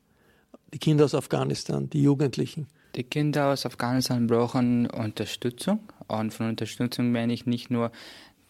Die 0.74 0.78
Kinder 0.78 1.04
aus 1.04 1.14
Afghanistan, 1.14 1.88
die 1.88 2.02
Jugendlichen? 2.02 2.66
Die 2.96 3.04
Kinder 3.04 3.52
aus 3.52 3.64
Afghanistan 3.66 4.26
brauchen 4.26 4.88
Unterstützung. 4.90 5.80
Und 6.08 6.32
von 6.32 6.48
Unterstützung 6.48 7.12
meine 7.12 7.32
ich 7.32 7.46
nicht 7.46 7.70
nur 7.70 7.92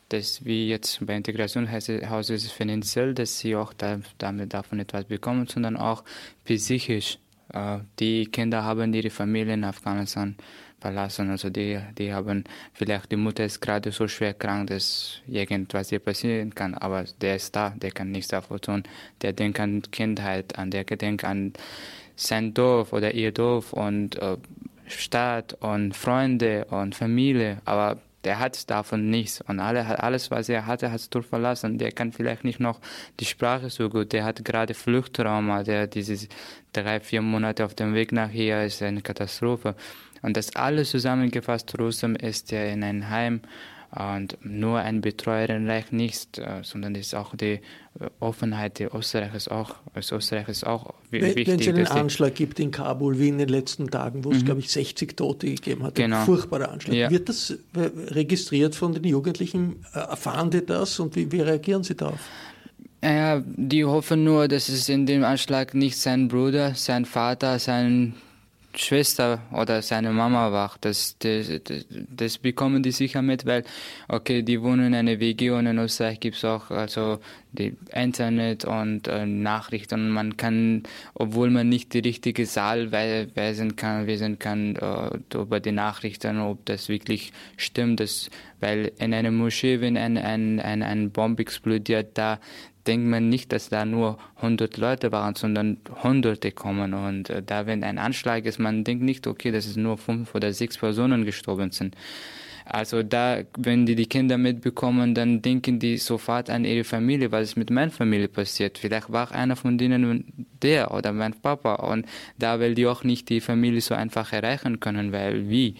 dass 0.09 0.45
wie 0.45 0.69
jetzt 0.69 1.05
bei 1.05 1.17
Integration 1.17 1.67
ist 1.67 1.89
es 1.89 2.53
finanziell, 2.53 3.15
dass 3.15 3.39
sie 3.39 3.57
auch 3.57 3.73
da, 3.73 4.01
damit 4.19 4.55
davon 4.55 4.79
etwas 4.79 5.05
bekommen, 5.05 5.47
sondern 5.47 5.77
auch 5.77 6.05
psychisch. 6.45 7.19
Äh, 7.53 7.79
die 7.99 8.27
Kinder 8.27 8.65
haben 8.65 8.95
ihre 8.95 9.11
Familie 9.11 9.55
in 9.55 9.65
Afghanistan 9.65 10.37
verlassen, 10.81 11.31
also 11.31 11.51
die, 11.51 11.81
die 11.99 12.13
haben 12.13 12.45
vielleicht 12.75 13.11
die 13.11 13.17
Mutter 13.17 13.45
ist 13.45 13.61
gerade 13.61 13.91
so 13.93 14.07
schwer 14.07 14.35
krank, 14.35 14.69
dass 14.69 15.21
irgendwas 15.27 15.91
ihr 15.91 15.99
passieren 15.99 16.55
kann, 16.55 16.75
aber 16.75 17.05
der 17.21 17.37
ist 17.37 17.57
da, 17.57 17.71
der 17.71 17.91
kann 17.91 18.11
nichts 18.11 18.29
dafür 18.29 18.61
tun. 18.61 18.83
Der 19.23 19.33
denkt 19.33 19.59
an 19.59 19.83
Kindheit, 19.91 20.59
an 20.59 20.71
der 20.71 20.85
denkt 20.85 21.25
an 21.25 21.55
sein 22.15 22.55
Dorf 22.55 22.93
oder 22.93 23.15
ihr 23.15 23.33
Dorf 23.33 23.73
und 23.73 24.17
äh, 24.17 24.37
Stadt 24.87 25.55
und 25.61 25.97
Freunde 25.97 26.67
und 26.67 26.95
Familie, 26.95 27.59
aber 27.65 27.99
der 28.27 28.41
hat 28.41 28.69
davon 28.71 29.09
nichts. 29.09 29.41
Und 29.41 29.61
alle, 29.61 30.03
alles, 30.03 30.33
was 30.33 30.49
er 30.49 30.67
hatte, 30.67 30.91
hat 30.91 31.09
er 31.15 31.23
verlassen. 31.23 31.79
Der 31.79 31.93
kann 31.93 32.11
vielleicht 32.11 32.43
nicht 32.43 32.59
noch 32.59 32.81
die 33.21 33.25
Sprache 33.25 33.71
so 33.71 33.89
gut. 33.89 34.13
Der 34.13 34.25
hat 34.25 34.45
gerade 34.45 34.75
Fluchttrauma. 34.75 35.63
Der 35.63 35.87
diese 35.87 36.27
drei, 36.73 36.99
vier 36.99 37.23
Monate 37.23 37.65
auf 37.65 37.75
dem 37.75 37.95
Weg 37.95 38.11
nach 38.11 38.29
hier 38.29 38.65
ist 38.65 38.83
eine 38.83 39.01
Katastrophe. 39.01 39.77
Und 40.23 40.37
das 40.37 40.57
alles 40.57 40.91
zusammengefasst, 40.91 41.69
trotzdem 41.69 42.17
ist 42.17 42.53
er 42.53 42.73
in 42.73 42.83
ein 42.83 43.11
Heim 43.11 43.43
und 43.97 44.37
nur 44.43 44.81
ein 44.81 45.01
Betreuerin 45.01 45.67
reicht 45.69 45.93
nicht, 45.93 46.39
äh, 46.39 46.61
sondern 46.63 46.95
es 46.95 47.09
ist 47.09 47.15
auch 47.15 47.35
die 47.35 47.55
äh, 47.55 47.61
Offenheit 48.21 48.79
der 48.79 48.95
Österreich 48.95 49.35
ist 49.35 49.51
auch, 49.51 49.77
als 49.95 50.13
Österreich 50.13 50.49
ist 50.49 50.67
auch 50.67 50.93
wichtig. 51.11 51.47
Wenn 51.47 51.61
es 51.79 51.91
einen 51.91 52.01
Anschlag 52.01 52.35
gibt 52.35 52.61
in 52.61 52.71
Kabul, 52.71 53.19
wie 53.19 53.29
in 53.29 53.39
den 53.39 53.49
letzten 53.49 53.91
Tagen, 53.91 54.23
wo 54.25 54.33
es, 54.33 54.43
mhm. 54.43 54.45
glaube 54.45 54.61
ich, 54.61 54.71
60 54.71 55.17
Tote 55.17 55.47
gegeben 55.47 55.83
hat, 55.83 55.95
genau. 55.95 56.19
ein 56.19 56.27
furchtbarer 56.27 56.71
Anschlag. 56.71 56.95
Ja. 56.95 57.11
Wird 57.11 57.31
das 57.31 57.51
äh, 57.51 57.57
registriert 58.09 58.75
von 58.75 58.93
den 58.93 59.05
Jugendlichen? 59.05 59.77
Erfahren 59.95 60.51
die 60.51 60.65
das 60.65 61.01
und 61.01 61.17
wie, 61.17 61.33
wie 61.33 61.41
reagieren 61.41 61.83
sie 61.83 61.95
darauf? 61.95 62.21
Ja, 63.03 63.43
die 63.47 63.85
hoffen 63.85 64.25
nur, 64.25 64.49
dass 64.49 64.69
es 64.69 64.89
in 64.91 65.07
dem 65.07 65.25
Anschlag 65.25 65.73
nicht 65.73 65.97
sein 65.97 66.29
Bruder, 66.29 66.75
sein 66.75 67.05
Vater, 67.07 67.59
sein 67.59 68.15
Schwester 68.79 69.41
oder 69.53 69.83
seine 69.83 70.13
Mama 70.13 70.53
war. 70.53 70.75
Das, 70.81 71.17
das, 71.19 71.49
das, 71.91 72.39
bekommen 72.39 72.83
die 72.83 72.93
sicher 72.93 73.23
mit, 73.23 73.47
weil, 73.47 73.65
okay, 74.09 74.43
die 74.43 74.61
wohnen 74.63 74.89
in 74.89 74.95
einer 74.95 75.19
WG 75.21 75.51
und 75.51 75.67
in 75.67 75.79
Österreich 75.79 76.21
gibt 76.21 76.37
es 76.37 76.45
auch 76.45 76.71
also 76.71 77.19
die 77.53 77.77
Internet 77.93 78.65
und 78.65 79.09
äh, 79.09 79.27
Nachrichten. 79.27 80.11
Man 80.11 80.37
kann, 80.37 80.83
obwohl 81.15 81.51
man 81.51 81.69
nicht 81.69 81.95
die 81.95 82.01
richtige 82.01 82.47
Saal 82.47 82.93
weisen 82.93 83.77
kann, 83.77 84.07
wissen 84.07 84.39
kann 84.39 84.77
äh, 84.77 85.37
über 85.37 85.61
die 85.61 85.73
Nachrichten, 85.73 86.41
ob 86.41 86.65
das 86.67 86.89
wirklich 86.89 87.33
stimmt. 87.57 88.01
Das, 88.01 88.31
weil 88.61 88.93
in 88.99 89.15
einer 89.15 89.31
Moschee, 89.31 89.81
wenn 89.81 89.97
ein, 89.97 90.19
ein, 90.19 90.61
ein, 90.61 90.83
ein 90.83 91.11
Bomb 91.11 91.41
explodiert, 91.41 92.19
da 92.19 92.39
denkt 92.87 93.07
man 93.09 93.29
nicht, 93.29 93.53
dass 93.53 93.69
da 93.69 93.85
nur 93.85 94.19
100 94.37 94.77
Leute 94.77 95.13
waren, 95.13 95.35
sondern 95.35 95.79
Hunderte 96.03 96.53
kommen. 96.53 96.95
Und 96.95 97.31
äh, 97.31 97.43
da, 97.43 97.67
wenn 97.67 97.85
ein 97.85 97.99
Anschlag 97.99 98.45
ist, 98.45 98.59
man 98.59 98.85
denkt 98.85 99.03
nicht, 99.03 99.27
okay, 99.27 99.51
dass 99.51 99.67
es 99.67 99.77
nur 99.77 99.99
fünf 99.99 100.35
oder 100.35 100.53
sechs 100.53 100.79
Personen 100.79 101.25
gestorben 101.25 101.71
sind. 101.71 101.97
Also 102.69 103.05
da, 103.05 103.43
wenn 103.57 103.87
die 103.87 103.95
die 103.95 104.07
Kinder 104.07 104.39
mitbekommen, 104.39 105.15
dann 105.15 105.41
denken 105.41 105.79
die 105.79 105.99
sofort 105.99 106.51
an 106.51 106.65
ihre 106.65 106.83
Familie, 106.83 107.31
was 107.31 107.51
ist 107.51 107.57
mit 107.57 107.71
meiner 107.71 107.93
Familie 107.93 108.27
passiert. 108.27 108.77
Vielleicht 108.79 109.13
war 109.13 109.31
einer 109.31 109.55
von 109.55 109.79
denen 109.79 110.25
der 110.63 110.93
oder 110.93 111.13
mein 111.13 111.33
Papa. 111.35 111.75
Und 111.75 112.07
da 112.39 112.59
will 112.59 112.75
die 112.75 112.87
auch 112.89 113.05
nicht 113.05 113.29
die 113.29 113.41
Familie 113.41 113.81
so 113.81 113.95
einfach 113.95 114.33
erreichen 114.33 114.81
können, 114.81 115.13
weil 115.13 115.49
wie? 115.49 115.77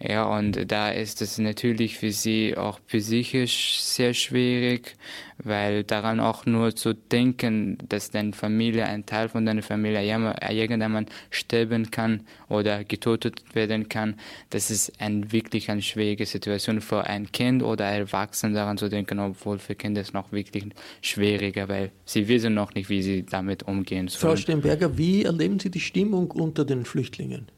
Ja, 0.00 0.24
und 0.26 0.70
da 0.70 0.90
ist 0.90 1.20
es 1.22 1.38
natürlich 1.38 1.98
für 1.98 2.12
sie 2.12 2.56
auch 2.56 2.78
psychisch 2.86 3.80
sehr 3.80 4.14
schwierig, 4.14 4.94
weil 5.38 5.82
daran 5.82 6.20
auch 6.20 6.46
nur 6.46 6.76
zu 6.76 6.94
denken, 6.94 7.78
dass 7.88 8.12
deine 8.12 8.32
Familie, 8.32 8.84
ein 8.86 9.06
Teil 9.06 9.28
von 9.28 9.44
deiner 9.44 9.62
Familie 9.62 10.04
irgendwann 10.04 11.06
sterben 11.30 11.90
kann 11.90 12.22
oder 12.48 12.84
getötet 12.84 13.42
werden 13.56 13.88
kann, 13.88 14.14
das 14.50 14.70
ist 14.70 15.00
ein, 15.00 15.32
wirklich 15.32 15.68
eine 15.68 15.82
schwierige 15.82 16.26
Situation 16.26 16.80
für 16.80 17.04
ein 17.04 17.32
Kind 17.32 17.64
oder 17.64 17.86
Erwachsene 17.86 18.54
daran 18.54 18.78
zu 18.78 18.88
denken, 18.88 19.18
obwohl 19.18 19.58
für 19.58 19.74
Kinder 19.74 20.00
ist 20.00 20.08
es 20.08 20.14
noch 20.14 20.30
wirklich 20.30 20.66
schwieriger, 21.02 21.68
weil 21.68 21.90
sie 22.04 22.28
wissen 22.28 22.54
noch 22.54 22.72
nicht, 22.72 22.88
wie 22.88 23.02
sie 23.02 23.24
damit 23.24 23.64
umgehen 23.64 24.06
sollen. 24.06 24.36
Frau 24.36 24.40
Steinberger, 24.40 24.96
wie 24.96 25.24
erleben 25.24 25.58
Sie 25.58 25.72
die 25.72 25.80
Stimmung 25.80 26.30
unter 26.30 26.64
den 26.64 26.84
Flüchtlingen? 26.84 27.48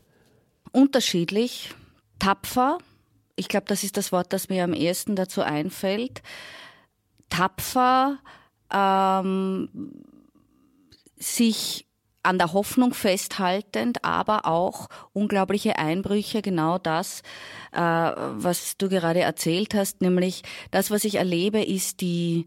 Unterschiedlich 0.73 1.75
tapfer. 2.21 2.79
Ich 3.35 3.49
glaube, 3.49 3.67
das 3.67 3.83
ist 3.83 3.97
das 3.97 4.13
Wort, 4.13 4.33
das 4.33 4.49
mir 4.49 4.63
am 4.63 4.75
ehesten 4.75 5.17
dazu 5.17 5.43
einfällt. 5.43 6.23
Tapfer, 7.29 8.19
ähm, 8.73 9.69
sich 11.17 11.87
an 12.23 12.39
der 12.39 12.53
Hoffnung 12.53 12.93
festhaltend, 12.93 14.05
aber 14.05 14.47
auch 14.47 14.89
unglaubliche 15.13 15.79
Einbrüche, 15.79 16.43
genau 16.43 16.79
das, 16.79 17.23
äh, 17.73 17.81
was 17.81 18.77
du 18.77 18.89
gerade 18.89 19.21
erzählt 19.21 19.75
hast, 19.75 20.03
nämlich 20.03 20.43
das, 20.71 20.91
was 20.91 21.05
ich 21.05 21.17
erlebe, 21.17 21.63
ist 21.63 22.01
die 22.01 22.47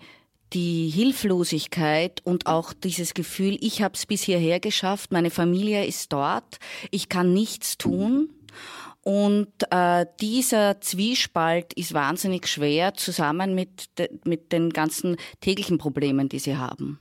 die 0.53 0.89
Hilflosigkeit 0.89 2.21
und 2.23 2.45
auch 2.45 2.73
dieses 2.73 3.15
Gefühl, 3.15 3.57
ich 3.59 3.81
habe 3.81 3.95
es 3.95 4.05
bis 4.05 4.21
hierher 4.21 4.59
geschafft, 4.59 5.11
meine 5.11 5.31
Familie 5.31 5.83
ist 5.85 6.13
dort, 6.13 6.59
ich 6.91 7.09
kann 7.09 7.33
nichts 7.33 7.79
tun. 7.79 8.29
Und 9.03 9.51
äh, 9.69 10.05
dieser 10.21 10.79
Zwiespalt 10.79 11.73
ist 11.73 11.93
wahnsinnig 11.93 12.47
schwer 12.47 12.93
zusammen 12.93 13.53
mit, 13.53 13.97
de, 13.99 14.09
mit 14.23 14.53
den 14.53 14.69
ganzen 14.69 15.17
täglichen 15.41 15.77
Problemen, 15.77 16.29
die 16.29 16.39
sie 16.39 16.55
haben. 16.55 16.99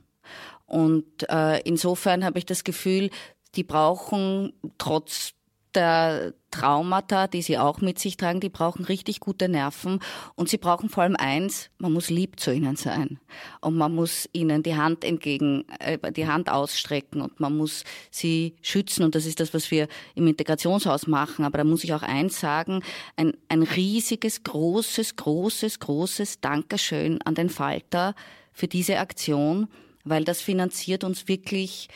Und 0.67 1.29
äh, 1.29 1.61
insofern 1.61 2.25
habe 2.25 2.38
ich 2.38 2.47
das 2.47 2.65
Gefühl, 2.65 3.11
die 3.55 3.62
brauchen 3.62 4.53
trotz 4.79 5.35
der 5.75 6.35
Traumata, 6.51 7.27
die 7.27 7.43
sie 7.43 7.59
auch 7.59 7.81
mit 7.81 7.99
sich 7.99 8.17
tragen, 8.17 8.41
die 8.41 8.49
brauchen 8.49 8.85
richtig 8.85 9.21
gute 9.21 9.49
Nerven. 9.49 10.01
Und 10.35 10.49
sie 10.49 10.59
brauchen 10.59 10.89
vor 10.89 11.03
allem 11.03 11.17
eins, 11.17 11.71
man 11.79 11.93
muss 11.93 12.11
lieb 12.11 12.39
zu 12.39 12.53
ihnen 12.53 12.77
sein. 12.77 13.19
Und 13.61 13.77
man 13.77 13.95
muss 13.95 14.29
ihnen 14.33 14.63
die 14.63 14.77
Hand 14.77 15.05
entgegen, 15.05 15.65
äh, 15.81 16.13
die 16.13 16.27
Hand 16.27 16.51
ausstrecken 16.51 17.21
und 17.21 17.41
man 17.41 17.57
muss 17.57 17.85
sie 18.11 18.55
schützen. 18.63 19.05
Und 19.05 19.15
das 19.15 19.27
ist 19.27 19.41
das, 19.41 19.55
was 19.55 19.71
wir 19.71 19.89
im 20.15 20.27
Integrationshaus 20.27 21.07
machen. 21.07 21.45
Aber 21.45 21.59
da 21.59 21.65
muss 21.65 21.85
ich 21.85 21.95
auch 21.95 22.03
eins 22.03 22.39
sagen, 22.39 22.83
ein, 23.17 23.33
ein 23.49 23.63
riesiges, 23.63 24.45
großes, 24.45 25.17
großes, 25.17 25.81
großes 25.81 26.41
Dankeschön 26.41 27.21
an 27.23 27.35
den 27.35 27.49
Falter 27.49 28.15
für 28.53 28.69
diese 28.69 28.99
Aktion, 28.99 29.69
weil 30.05 30.25
das 30.25 30.41
finanziert 30.43 31.05
uns 31.05 31.29
wirklich 31.29 31.89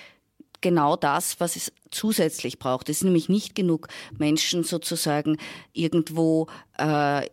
genau 0.67 0.97
das, 0.97 1.39
was 1.39 1.55
es 1.55 1.73
zusätzlich 1.93 2.59
braucht. 2.59 2.89
Es 2.89 2.97
ist 2.97 3.05
nämlich 3.05 3.29
nicht 3.29 3.55
genug, 3.55 3.87
Menschen 4.19 4.65
sozusagen 4.65 5.39
irgendwo 5.73 6.49
äh, 6.77 7.25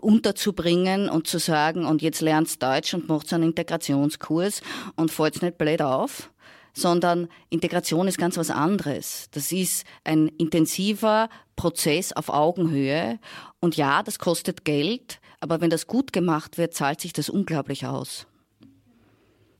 unterzubringen 0.00 1.10
und 1.10 1.26
zu 1.26 1.38
sagen, 1.38 1.84
und 1.84 2.00
jetzt 2.00 2.22
lernst 2.22 2.62
Deutsch 2.62 2.94
und 2.94 3.06
macht 3.06 3.30
einen 3.34 3.50
Integrationskurs 3.50 4.62
und 4.96 5.10
fällt 5.10 5.42
nicht 5.42 5.58
blöd 5.58 5.82
auf, 5.82 6.30
sondern 6.72 7.28
Integration 7.50 8.08
ist 8.08 8.16
ganz 8.16 8.38
was 8.38 8.48
anderes. 8.48 9.28
Das 9.32 9.52
ist 9.52 9.84
ein 10.02 10.28
intensiver 10.38 11.28
Prozess 11.54 12.14
auf 12.14 12.30
Augenhöhe. 12.30 13.18
Und 13.60 13.76
ja, 13.76 14.02
das 14.02 14.18
kostet 14.18 14.64
Geld, 14.64 15.20
aber 15.40 15.60
wenn 15.60 15.68
das 15.68 15.86
gut 15.86 16.14
gemacht 16.14 16.56
wird, 16.56 16.72
zahlt 16.72 17.02
sich 17.02 17.12
das 17.12 17.28
unglaublich 17.28 17.84
aus. 17.84 18.26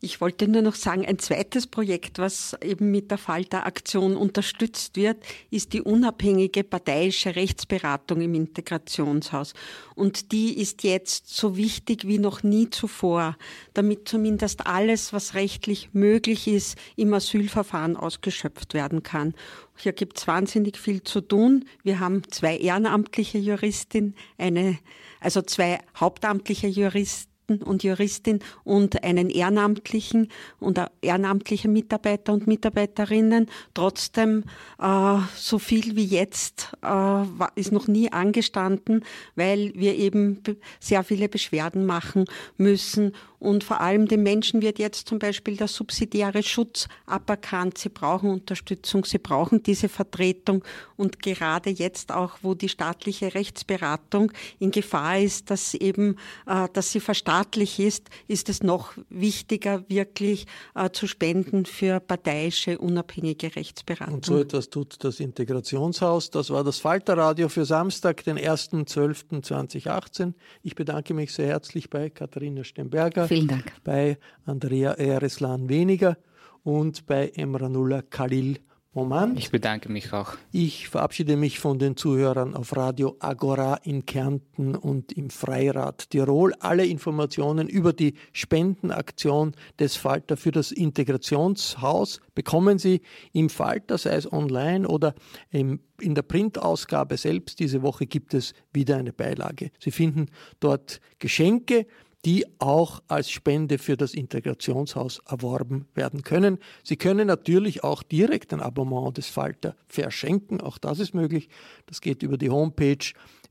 Ich 0.03 0.23
wollte 0.23 0.49
nur 0.49 0.63
noch 0.63 0.77
sagen, 0.77 1.05
ein 1.05 1.19
zweites 1.19 1.67
Projekt, 1.67 2.19
was 2.19 2.57
eben 2.63 2.91
mit 2.91 3.11
der 3.11 3.19
Falter-Aktion 3.19 4.17
unterstützt 4.17 4.97
wird, 4.97 5.23
ist 5.51 5.75
die 5.75 5.83
unabhängige 5.83 6.65
parteiische 6.65 7.37
Rechtsberatung 7.37 8.23
im 8.23 8.35
Integrationshaus. 8.35 9.53
Und 9.95 10.33
die 10.33 10.59
ist 10.59 10.85
jetzt 10.85 11.29
so 11.29 11.59
wichtig 11.59 12.07
wie 12.07 12.19
noch 12.19 12.43
nie 12.43 12.71
zuvor, 12.71 13.37
damit 13.75 14.09
zumindest 14.09 14.67
alles, 14.67 15.13
was 15.13 15.35
rechtlich 15.35 15.91
möglich 15.93 16.49
ist, 16.49 16.79
im 16.97 17.13
Asylverfahren 17.13 17.99
ausgeschöpft 17.99 18.73
werden 18.73 19.03
kann. 19.03 19.35
Hier 19.77 19.93
gibt 19.93 20.17
es 20.17 20.27
wahnsinnig 20.27 20.79
viel 20.79 21.03
zu 21.03 21.21
tun. 21.21 21.67
Wir 21.83 22.01
haben 22.01 22.23
zwei 22.31 22.57
ehrenamtliche 22.57 23.37
Juristinnen, 23.37 24.15
eine, 24.39 24.79
also 25.21 25.43
zwei 25.43 25.79
hauptamtliche 25.95 26.69
Juristen, 26.69 27.30
Juristen 27.51 27.63
und 27.63 27.83
Juristin 27.83 28.41
und 28.65 29.03
einen 29.03 29.31
ehrenamtlichen 29.31 30.29
und 30.59 30.81
ehrenamtliche 31.03 31.69
Mitarbeiter 31.69 32.33
und 32.33 32.47
Mitarbeiterinnen. 32.47 33.47
Trotzdem 33.75 34.45
äh, 34.81 35.19
so 35.37 35.59
viel 35.59 35.97
wie 35.97 36.05
jetzt 36.05 36.73
äh, 36.83 37.25
ist 37.55 37.73
noch 37.73 37.89
nie 37.89 38.13
angestanden, 38.13 39.05
weil 39.35 39.73
wir 39.75 39.97
eben 39.97 40.43
sehr 40.79 41.05
viele 41.05 41.29
Beschwerden 41.29 41.87
machen 41.87 42.25
müssen 42.57 43.13
und 43.41 43.65
vor 43.65 43.81
allem 43.81 44.07
den 44.07 44.23
Menschen 44.23 44.61
wird 44.61 44.79
jetzt 44.79 45.09
zum 45.09 45.19
Beispiel 45.19 45.57
der 45.57 45.67
subsidiäre 45.67 46.43
Schutz 46.43 46.89
aberkannt. 47.07 47.79
Sie 47.79 47.89
brauchen 47.89 48.31
Unterstützung, 48.31 49.07
sie 49.07 49.19
brauchen 49.19 49.63
diese 49.63 49.89
Vertretung. 49.89 50.63
Und 50.97 51.23
gerade 51.23 51.71
jetzt 51.71 52.13
auch, 52.13 52.33
wo 52.43 52.55
die 52.55 52.69
staatliche 52.69 53.35
Rechtsberatung 53.35 54.31
in 54.59 54.71
Gefahr 54.71 55.19
ist, 55.19 55.51
dass 55.51 55.73
eben, 55.73 56.17
äh, 56.47 56.69
dass 56.75 56.93
sie 56.93 57.01
verstaatlich 57.01 57.81
ist, 57.81 58.11
ist 58.29 58.51
es 58.51 58.63
noch 58.63 58.93
wichtiger, 59.09 59.85
wirklich 59.89 60.47
äh, 60.75 60.91
zu 60.91 61.07
spenden 61.07 61.65
für 61.65 61.99
parteiische, 61.99 62.77
unabhängige 62.77 63.57
Rechtsberatung. 63.57 64.17
Und 64.17 64.27
so 64.27 64.39
etwas 64.39 64.69
tut 64.69 65.03
das 65.03 65.19
Integrationshaus. 65.19 66.31
Das 66.31 66.51
war 66.51 66.63
das 66.63 66.79
Falterradio 66.79 67.49
für 67.49 67.65
Samstag, 67.65 68.23
den 68.25 68.39
1.12.2018. 68.39 70.35
Ich 70.63 70.75
bedanke 70.75 71.15
mich 71.15 71.33
sehr 71.33 71.47
herzlich 71.47 71.89
bei 71.89 72.11
Katharina 72.11 72.65
Stemberger. 72.65 73.30
Vielen 73.31 73.47
Dank. 73.47 73.73
Bei 73.85 74.19
Andrea 74.45 74.95
Ereslan 74.95 75.69
weniger 75.69 76.19
und 76.65 77.07
bei 77.07 77.29
Emranullah 77.29 78.03
Khalil 78.03 78.59
Moment. 78.93 79.39
Ich 79.39 79.53
bedanke 79.53 79.89
mich 79.89 80.13
auch. 80.13 80.33
Ich 80.51 80.89
verabschiede 80.89 81.37
mich 81.37 81.61
von 81.61 81.79
den 81.79 81.97
Zuhörern 81.97 82.57
auf 82.57 82.77
Radio 82.77 83.15
Agora 83.21 83.77
in 83.85 84.05
Kärnten 84.05 84.75
und 84.75 85.13
im 85.13 85.31
Freirad 85.31 86.11
Tirol. 86.11 86.55
Alle 86.59 86.85
Informationen 86.85 87.69
über 87.69 87.93
die 87.93 88.15
Spendenaktion 88.33 89.55
des 89.79 89.95
Falter 89.95 90.37
für 90.37 90.51
das 90.51 90.73
Integrationshaus 90.73 92.21
bekommen 92.35 92.81
Sie 92.81 93.01
im 93.33 93.49
Falter, 93.49 93.97
sei 93.97 94.17
es 94.17 94.33
online 94.33 94.89
oder 94.89 95.15
in 95.51 95.79
der 96.01 96.23
Printausgabe 96.23 97.17
selbst. 97.17 97.61
Diese 97.61 97.83
Woche 97.83 98.07
gibt 98.07 98.35
es 98.35 98.55
wieder 98.73 98.97
eine 98.97 99.13
Beilage. 99.13 99.71
Sie 99.79 99.93
finden 99.93 100.27
dort 100.59 101.01
Geschenke 101.21 101.87
die 102.25 102.47
auch 102.59 103.03
als 103.09 103.31
Spende 103.31 103.77
für 103.79 103.97
das 103.97 104.15
Integrationshaus 104.15 105.21
erworben 105.27 105.89
werden 105.95 106.23
können. 106.23 106.59
Sie 106.83 106.97
können 106.97 107.27
natürlich 107.27 107.83
auch 107.83 108.03
direkt 108.03 108.53
ein 108.53 108.61
Abonnement 108.61 109.17
des 109.17 109.29
Falter 109.29 109.75
verschenken, 109.87 110.61
auch 110.61 110.77
das 110.79 110.99
ist 110.99 111.15
möglich. 111.15 111.49
Das 111.87 112.03
geht 112.03 112.23
über 112.23 112.37
die 112.37 112.51
Homepage 112.51 112.99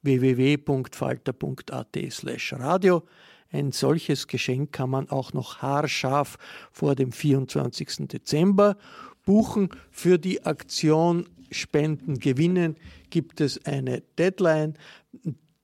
www.falter.at/radio. 0.04 3.04
Ein 3.52 3.72
solches 3.72 4.28
Geschenk 4.28 4.72
kann 4.72 4.92
man 4.92 5.10
auch 5.10 5.34
noch 5.34 5.64
haarscharf 5.64 6.38
vor 6.72 6.94
dem 6.94 7.12
24. 7.12 8.08
Dezember 8.08 8.78
buchen. 9.26 9.70
Für 9.90 10.20
die 10.20 10.46
Aktion 10.46 11.26
Spenden 11.50 12.20
gewinnen 12.20 12.76
gibt 13.10 13.42
es 13.42 13.66
eine 13.66 14.04
Deadline. 14.20 14.76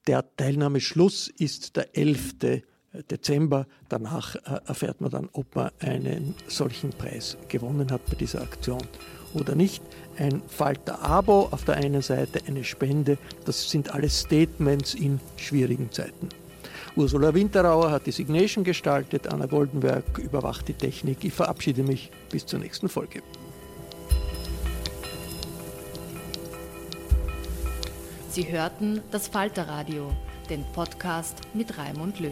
Der 0.07 0.25
Teilnahmeschluss 0.35 1.27
ist 1.27 1.75
der 1.75 1.95
11. 1.95 2.39
Dezember. 2.39 2.74
Dezember. 3.03 3.67
Danach 3.89 4.36
äh, 4.36 4.60
erfährt 4.65 5.01
man 5.01 5.12
dann, 5.12 5.29
ob 5.34 5.55
man 5.55 5.71
einen 5.79 6.36
solchen 6.47 6.91
Preis 6.91 7.38
gewonnen 7.47 7.91
hat 7.91 8.05
bei 8.05 8.15
dieser 8.15 8.41
Aktion 8.41 8.81
oder 9.34 9.55
nicht. 9.55 9.84
Ein 10.17 10.41
Falter-Abo 10.47 11.49
auf 11.51 11.65
der 11.65 11.75
einen 11.75 12.01
Seite, 12.01 12.41
eine 12.47 12.63
Spende, 12.63 13.17
das 13.45 13.69
sind 13.69 13.93
alles 13.93 14.21
Statements 14.21 14.93
in 14.93 15.19
schwierigen 15.38 15.91
Zeiten. 15.91 16.29
Ursula 16.95 17.34
Winterauer 17.34 17.91
hat 17.91 18.05
die 18.05 18.12
Signation 18.12 18.63
gestaltet, 18.63 19.27
Anna 19.27 19.47
Goldenberg 19.47 20.17
überwacht 20.17 20.67
die 20.69 20.73
Technik. 20.73 21.25
Ich 21.25 21.34
verabschiede 21.34 21.84
mich 21.84 22.10
bis 22.29 22.45
zur 22.45 22.60
nächsten 22.60 22.88
Folge. 22.88 23.21
Sie 28.29 28.49
hörten 28.49 29.01
das 29.12 29.27
Falterradio, 29.27 30.12
den 30.49 30.63
Podcast 30.73 31.38
mit 31.53 31.77
Raimund 31.77 32.19
Löw. 32.19 32.31